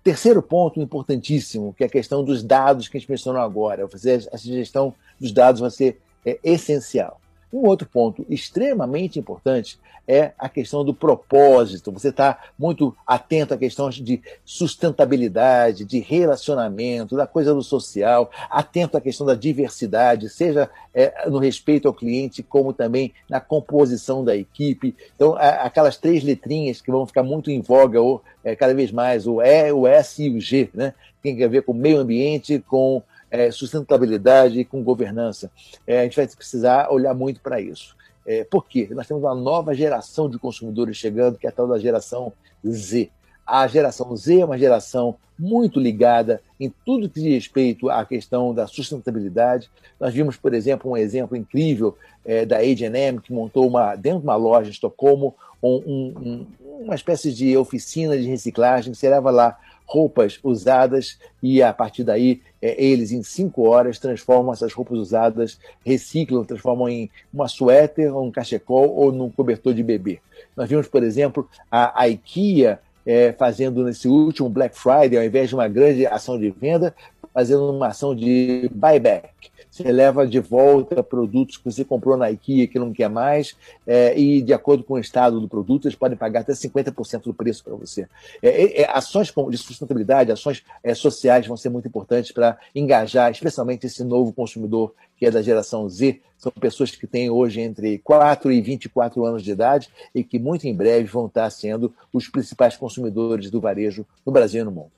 Terceiro 0.02 0.42
ponto 0.42 0.80
importantíssimo, 0.80 1.72
que 1.72 1.84
é 1.84 1.86
a 1.86 1.90
questão 1.90 2.24
dos 2.24 2.42
dados 2.42 2.88
que 2.88 2.96
a 2.96 3.00
gente 3.00 3.10
mencionou 3.10 3.40
agora. 3.40 3.88
Fazer 3.88 4.26
essa 4.32 4.38
gestão 4.38 4.92
dos 5.20 5.32
dados 5.32 5.60
vai 5.60 5.70
ser 5.70 6.00
é, 6.26 6.38
essencial. 6.42 7.20
Um 7.52 7.66
outro 7.66 7.88
ponto 7.88 8.26
extremamente 8.28 9.18
importante 9.18 9.78
é 10.08 10.32
a 10.38 10.48
questão 10.48 10.82
do 10.82 10.94
propósito. 10.94 11.92
Você 11.92 12.08
está 12.08 12.38
muito 12.58 12.96
atento 13.06 13.52
à 13.52 13.58
questão 13.58 13.90
de 13.90 14.22
sustentabilidade, 14.42 15.84
de 15.84 15.98
relacionamento, 15.98 17.14
da 17.14 17.26
coisa 17.26 17.52
do 17.52 17.62
social, 17.62 18.30
atento 18.50 18.96
à 18.96 19.00
questão 19.02 19.26
da 19.26 19.34
diversidade, 19.34 20.30
seja 20.30 20.70
é, 20.94 21.28
no 21.28 21.38
respeito 21.38 21.86
ao 21.86 21.94
cliente, 21.94 22.42
como 22.42 22.72
também 22.72 23.12
na 23.28 23.38
composição 23.38 24.24
da 24.24 24.34
equipe. 24.34 24.96
Então, 25.14 25.36
aquelas 25.36 25.98
três 25.98 26.24
letrinhas 26.24 26.80
que 26.80 26.90
vão 26.90 27.06
ficar 27.06 27.22
muito 27.22 27.50
em 27.50 27.60
voga 27.60 28.00
ou, 28.00 28.22
é, 28.42 28.56
cada 28.56 28.74
vez 28.74 28.90
mais, 28.90 29.26
o 29.26 29.42
E, 29.42 29.70
o 29.72 29.86
S 29.86 30.22
e 30.22 30.30
o 30.30 30.40
G, 30.40 30.70
né? 30.72 30.94
tem 31.22 31.42
a 31.44 31.48
ver 31.48 31.62
com 31.62 31.74
meio 31.74 31.98
ambiente, 31.98 32.62
com 32.66 33.02
é, 33.30 33.50
sustentabilidade 33.50 34.60
e 34.60 34.64
com 34.64 34.82
governança. 34.82 35.50
É, 35.86 36.00
a 36.00 36.04
gente 36.04 36.16
vai 36.16 36.26
precisar 36.26 36.90
olhar 36.90 37.14
muito 37.14 37.40
para 37.40 37.60
isso. 37.60 37.96
É, 38.26 38.44
por 38.44 38.66
quê? 38.66 38.88
Nós 38.90 39.06
temos 39.06 39.22
uma 39.22 39.34
nova 39.34 39.74
geração 39.74 40.28
de 40.28 40.38
consumidores 40.38 40.96
chegando, 40.96 41.38
que 41.38 41.46
é 41.46 41.50
a 41.50 41.52
tal 41.52 41.66
da 41.66 41.78
geração 41.78 42.32
Z. 42.66 43.10
A 43.46 43.66
geração 43.66 44.14
Z 44.14 44.40
é 44.40 44.44
uma 44.44 44.58
geração 44.58 45.16
muito 45.38 45.78
ligada 45.78 46.42
em 46.58 46.72
tudo 46.84 47.08
que 47.08 47.20
diz 47.20 47.32
respeito 47.32 47.88
à 47.88 48.04
questão 48.04 48.52
da 48.52 48.66
sustentabilidade. 48.66 49.70
Nós 49.98 50.12
vimos, 50.12 50.36
por 50.36 50.52
exemplo, 50.52 50.90
um 50.90 50.96
exemplo 50.96 51.36
incrível 51.36 51.96
é, 52.24 52.44
da 52.44 52.56
H&M, 52.58 53.20
que 53.20 53.32
montou 53.32 53.66
uma, 53.66 53.94
dentro 53.94 54.20
de 54.20 54.26
uma 54.26 54.36
loja 54.36 54.68
em 54.68 54.72
Estocolmo 54.72 55.34
um, 55.62 55.76
um, 55.76 56.46
uma 56.80 56.94
espécie 56.94 57.32
de 57.32 57.56
oficina 57.56 58.16
de 58.16 58.26
reciclagem, 58.28 58.92
que 58.92 58.98
você 58.98 59.08
leva 59.08 59.30
lá 59.30 59.58
roupas 59.88 60.38
usadas 60.44 61.18
e 61.42 61.62
a 61.62 61.72
partir 61.72 62.04
daí 62.04 62.42
é, 62.60 62.82
eles 62.82 63.10
em 63.10 63.22
cinco 63.22 63.62
horas 63.62 63.98
transformam 63.98 64.52
essas 64.52 64.72
roupas 64.72 64.98
usadas, 64.98 65.58
reciclam, 65.84 66.44
transformam 66.44 66.88
em 66.88 67.10
uma 67.32 67.48
suéter, 67.48 68.14
um 68.14 68.30
cachecol 68.30 68.94
ou 68.94 69.10
num 69.10 69.30
cobertor 69.30 69.72
de 69.72 69.82
bebê. 69.82 70.20
Nós 70.54 70.68
vimos, 70.68 70.86
por 70.86 71.02
exemplo, 71.02 71.48
a, 71.70 72.02
a 72.02 72.08
IKEA 72.08 72.78
é, 73.06 73.32
fazendo 73.32 73.82
nesse 73.82 74.06
último 74.06 74.50
Black 74.50 74.78
Friday, 74.78 75.16
ao 75.16 75.24
invés 75.24 75.48
de 75.48 75.54
uma 75.54 75.66
grande 75.66 76.06
ação 76.06 76.38
de 76.38 76.50
venda, 76.50 76.94
fazendo 77.32 77.72
uma 77.72 77.86
ação 77.88 78.14
de 78.14 78.70
buyback. 78.74 79.30
Você 79.78 79.92
leva 79.92 80.26
de 80.26 80.40
volta 80.40 81.02
produtos 81.04 81.56
que 81.56 81.64
você 81.64 81.84
comprou 81.84 82.16
na 82.16 82.30
IKEA 82.30 82.66
que 82.66 82.78
não 82.78 82.92
quer 82.92 83.08
mais, 83.08 83.56
é, 83.86 84.18
e 84.18 84.42
de 84.42 84.52
acordo 84.52 84.82
com 84.82 84.94
o 84.94 84.98
estado 84.98 85.40
do 85.40 85.48
produto, 85.48 85.86
eles 85.86 85.96
podem 85.96 86.18
pagar 86.18 86.40
até 86.40 86.52
50% 86.52 87.22
do 87.22 87.34
preço 87.34 87.62
para 87.62 87.76
você. 87.76 88.08
É, 88.42 88.48
é, 88.48 88.82
é, 88.82 88.90
ações 88.90 89.32
de 89.50 89.56
sustentabilidade, 89.56 90.32
ações 90.32 90.64
é, 90.82 90.94
sociais 90.94 91.46
vão 91.46 91.56
ser 91.56 91.68
muito 91.68 91.86
importantes 91.86 92.32
para 92.32 92.58
engajar, 92.74 93.30
especialmente 93.30 93.86
esse 93.86 94.02
novo 94.02 94.32
consumidor 94.32 94.92
que 95.16 95.26
é 95.26 95.30
da 95.30 95.42
geração 95.42 95.88
Z, 95.88 96.20
são 96.36 96.52
pessoas 96.52 96.92
que 96.92 97.06
têm 97.06 97.30
hoje 97.30 97.60
entre 97.60 97.98
4 97.98 98.50
e 98.52 98.60
24 98.60 99.24
anos 99.24 99.42
de 99.42 99.50
idade 99.50 99.88
e 100.14 100.22
que 100.24 100.38
muito 100.38 100.66
em 100.66 100.74
breve 100.74 101.04
vão 101.04 101.26
estar 101.26 101.48
sendo 101.50 101.92
os 102.12 102.28
principais 102.28 102.76
consumidores 102.76 103.50
do 103.50 103.60
varejo 103.60 104.06
no 104.24 104.32
Brasil 104.32 104.62
e 104.62 104.64
no 104.64 104.70
mundo. 104.70 104.92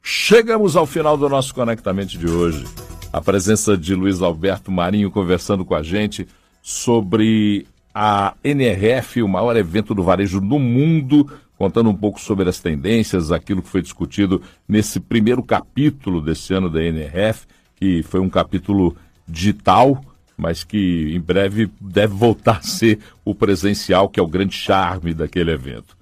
Chegamos 0.00 0.76
ao 0.76 0.86
final 0.86 1.16
do 1.16 1.28
nosso 1.28 1.52
Conectamente 1.52 2.16
de 2.16 2.28
hoje. 2.28 2.64
A 3.16 3.20
presença 3.22 3.78
de 3.78 3.94
Luiz 3.94 4.20
Alberto 4.20 4.70
Marinho 4.70 5.10
conversando 5.10 5.64
com 5.64 5.74
a 5.74 5.82
gente 5.82 6.28
sobre 6.60 7.66
a 7.94 8.34
NRF, 8.44 9.22
o 9.22 9.26
maior 9.26 9.56
evento 9.56 9.94
do 9.94 10.02
varejo 10.02 10.38
no 10.38 10.58
mundo, 10.58 11.26
contando 11.56 11.88
um 11.88 11.96
pouco 11.96 12.20
sobre 12.20 12.46
as 12.46 12.60
tendências, 12.60 13.32
aquilo 13.32 13.62
que 13.62 13.70
foi 13.70 13.80
discutido 13.80 14.42
nesse 14.68 15.00
primeiro 15.00 15.42
capítulo 15.42 16.20
desse 16.20 16.52
ano 16.52 16.68
da 16.68 16.84
NRF, 16.84 17.46
que 17.76 18.02
foi 18.02 18.20
um 18.20 18.28
capítulo 18.28 18.94
digital, 19.26 19.98
mas 20.36 20.62
que 20.62 21.14
em 21.16 21.18
breve 21.18 21.70
deve 21.80 22.12
voltar 22.12 22.58
a 22.58 22.62
ser 22.62 22.98
o 23.24 23.34
presencial, 23.34 24.10
que 24.10 24.20
é 24.20 24.22
o 24.22 24.28
grande 24.28 24.54
charme 24.54 25.14
daquele 25.14 25.52
evento. 25.52 25.95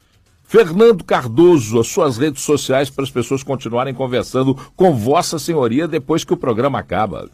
Fernando 0.55 1.03
Cardoso, 1.03 1.81
as 1.81 1.89
suas 1.89 2.17
redes 2.17 2.45
sociais 2.45 2.89
para 2.89 3.03
as 3.03 3.11
pessoas 3.11 3.43
continuarem 3.43 3.93
conversando 3.93 4.55
com 4.77 4.95
Vossa 4.95 5.37
Senhoria 5.37 5.89
depois 5.89 6.23
que 6.23 6.33
o 6.33 6.37
programa 6.37 6.79
acaba. 6.79 7.29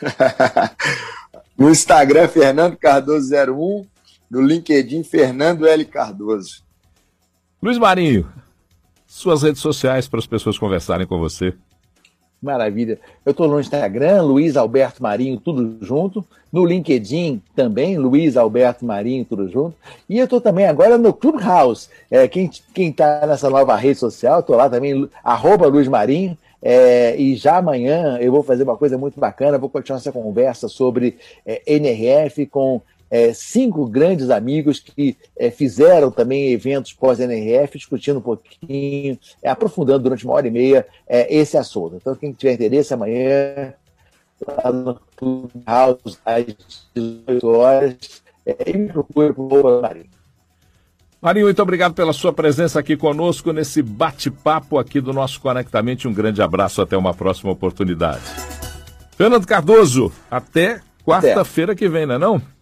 no 1.58 1.68
Instagram, 1.68 2.26
Fernando 2.28 2.78
Cardoso 2.78 3.28
01, 3.30 3.86
no 4.30 4.40
LinkedIn, 4.40 5.04
Fernando 5.04 5.66
L. 5.66 5.84
Cardoso. 5.84 6.62
Luiz 7.62 7.76
Marinho, 7.76 8.32
suas 9.06 9.42
redes 9.42 9.60
sociais 9.60 10.08
para 10.08 10.18
as 10.18 10.26
pessoas 10.26 10.56
conversarem 10.56 11.06
com 11.06 11.18
você. 11.18 11.54
Maravilha. 12.44 12.98
Eu 13.24 13.30
estou 13.30 13.48
no 13.48 13.58
Instagram, 13.58 14.22
Luiz 14.22 14.56
Alberto 14.56 15.02
Marinho, 15.02 15.40
tudo 15.40 15.78
junto. 15.84 16.24
No 16.52 16.64
LinkedIn 16.64 17.42
também, 17.56 17.98
Luiz 17.98 18.36
Alberto 18.36 18.84
Marinho, 18.84 19.24
tudo 19.24 19.48
junto. 19.48 19.76
E 20.08 20.18
eu 20.18 20.24
estou 20.24 20.40
também 20.40 20.66
agora 20.66 20.96
no 20.96 21.12
Clubhouse. 21.12 21.88
É, 22.10 22.28
quem 22.28 22.50
está 22.76 23.26
nessa 23.26 23.50
nova 23.50 23.74
rede 23.74 23.98
social, 23.98 24.40
estou 24.40 24.56
lá 24.56 24.70
também, 24.70 25.08
arroba 25.24 25.66
Luiz 25.66 25.88
Marinho. 25.88 26.36
É, 26.66 27.14
e 27.16 27.36
já 27.36 27.58
amanhã 27.58 28.16
eu 28.20 28.32
vou 28.32 28.42
fazer 28.42 28.62
uma 28.62 28.76
coisa 28.76 28.96
muito 28.96 29.20
bacana, 29.20 29.58
vou 29.58 29.68
continuar 29.68 29.98
essa 29.98 30.10
conversa 30.10 30.66
sobre 30.66 31.18
é, 31.44 31.60
NRF 31.66 32.46
com 32.46 32.80
é, 33.10 33.32
cinco 33.32 33.86
grandes 33.86 34.30
amigos 34.30 34.80
que 34.80 35.16
é, 35.36 35.50
fizeram 35.50 36.10
também 36.10 36.52
eventos 36.52 36.92
pós-NRF, 36.92 37.78
discutindo 37.78 38.18
um 38.18 38.22
pouquinho, 38.22 39.18
é, 39.42 39.48
aprofundando 39.48 40.04
durante 40.04 40.24
uma 40.24 40.34
hora 40.34 40.48
e 40.48 40.50
meia 40.50 40.86
é, 41.06 41.34
esse 41.34 41.56
assunto. 41.56 41.96
Então, 41.96 42.14
quem 42.14 42.32
tiver 42.32 42.54
interesse, 42.54 42.92
amanhã, 42.92 43.74
lá 44.46 44.72
no 44.72 45.00
Clubhouse, 45.16 46.18
às 46.24 46.44
18 46.94 47.46
horas, 47.48 48.22
é, 48.46 48.70
e 48.70 48.76
me 48.76 48.88
procure 48.88 49.32
por 49.32 49.64
o 49.64 49.82
Marinho. 49.82 50.10
Marinho, 51.20 51.46
muito 51.46 51.62
obrigado 51.62 51.94
pela 51.94 52.12
sua 52.12 52.34
presença 52.34 52.78
aqui 52.78 52.98
conosco 52.98 53.50
nesse 53.50 53.80
bate-papo 53.80 54.78
aqui 54.78 55.00
do 55.00 55.10
nosso 55.10 55.40
Conectamente. 55.40 56.06
Um 56.06 56.12
grande 56.12 56.42
abraço, 56.42 56.82
até 56.82 56.98
uma 56.98 57.14
próxima 57.14 57.50
oportunidade. 57.50 58.22
Fernando 59.16 59.46
Cardoso, 59.46 60.12
até 60.30 60.80
quarta-feira 61.02 61.74
que 61.74 61.88
vem, 61.88 62.04
não 62.04 62.14
é 62.14 62.18
não? 62.18 62.53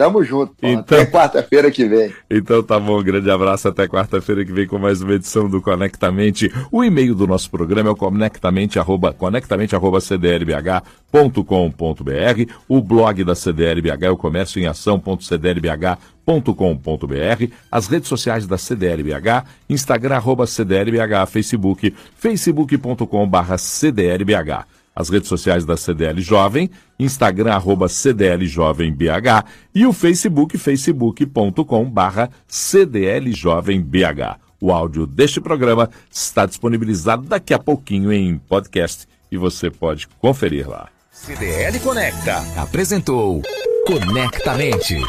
Tamo 0.00 0.24
junto. 0.24 0.54
Pô. 0.54 0.66
Então, 0.66 0.98
até 0.98 1.04
quarta-feira 1.04 1.70
que 1.70 1.84
vem. 1.84 2.10
Então 2.30 2.62
tá 2.62 2.80
bom, 2.80 2.98
um 2.98 3.02
grande 3.02 3.30
abraço 3.30 3.68
até 3.68 3.86
quarta-feira 3.86 4.42
que 4.46 4.50
vem 4.50 4.66
com 4.66 4.78
mais 4.78 5.02
uma 5.02 5.12
edição 5.12 5.46
do 5.46 5.60
Conectamente. 5.60 6.50
O 6.72 6.82
e-mail 6.82 7.14
do 7.14 7.26
nosso 7.26 7.50
programa 7.50 7.90
é 7.90 7.92
o 7.92 7.96
conectamente, 7.96 8.78
arroba, 8.78 9.12
conectamente 9.12 9.76
arroba 9.76 10.00
cdlbh.com.br. 10.00 10.82
O 12.66 12.80
blog 12.80 13.24
da 13.24 13.34
CDLBH 13.34 14.06
é 14.06 14.10
o 14.10 14.16
comércio 14.16 14.58
em 14.58 14.66
ação.cdlbh.com.br. 14.66 17.54
As 17.70 17.86
redes 17.86 18.08
sociais 18.08 18.46
da 18.46 18.56
CDLBH, 18.56 19.44
Instagram 19.68 20.16
arroba 20.16 20.46
CDLBH, 20.46 21.26
Facebook, 21.28 21.94
facebook.com 22.16 23.28
barra 23.28 23.58
CDLBH 23.58 24.79
as 24.94 25.08
redes 25.08 25.28
sociais 25.28 25.64
da 25.64 25.76
CDL 25.76 26.20
Jovem, 26.20 26.70
Instagram 26.98 27.52
arroba 27.52 27.88
CDL 27.88 28.46
Jovem 28.46 28.92
BH 28.92 29.46
e 29.74 29.86
o 29.86 29.92
Facebook, 29.92 30.58
facebook.com 30.58 31.90
barra 31.90 32.30
CDL 32.46 33.32
Jovem 33.32 33.80
BH. 33.80 34.38
O 34.60 34.70
áudio 34.70 35.06
deste 35.06 35.40
programa 35.40 35.88
está 36.10 36.44
disponibilizado 36.44 37.22
daqui 37.22 37.54
a 37.54 37.58
pouquinho 37.58 38.12
em 38.12 38.36
podcast 38.36 39.06
e 39.30 39.36
você 39.38 39.70
pode 39.70 40.06
conferir 40.20 40.68
lá. 40.68 40.88
CDL 41.10 41.78
Conecta 41.80 42.36
apresentou 42.56 43.42
Conectamente. 43.86 45.00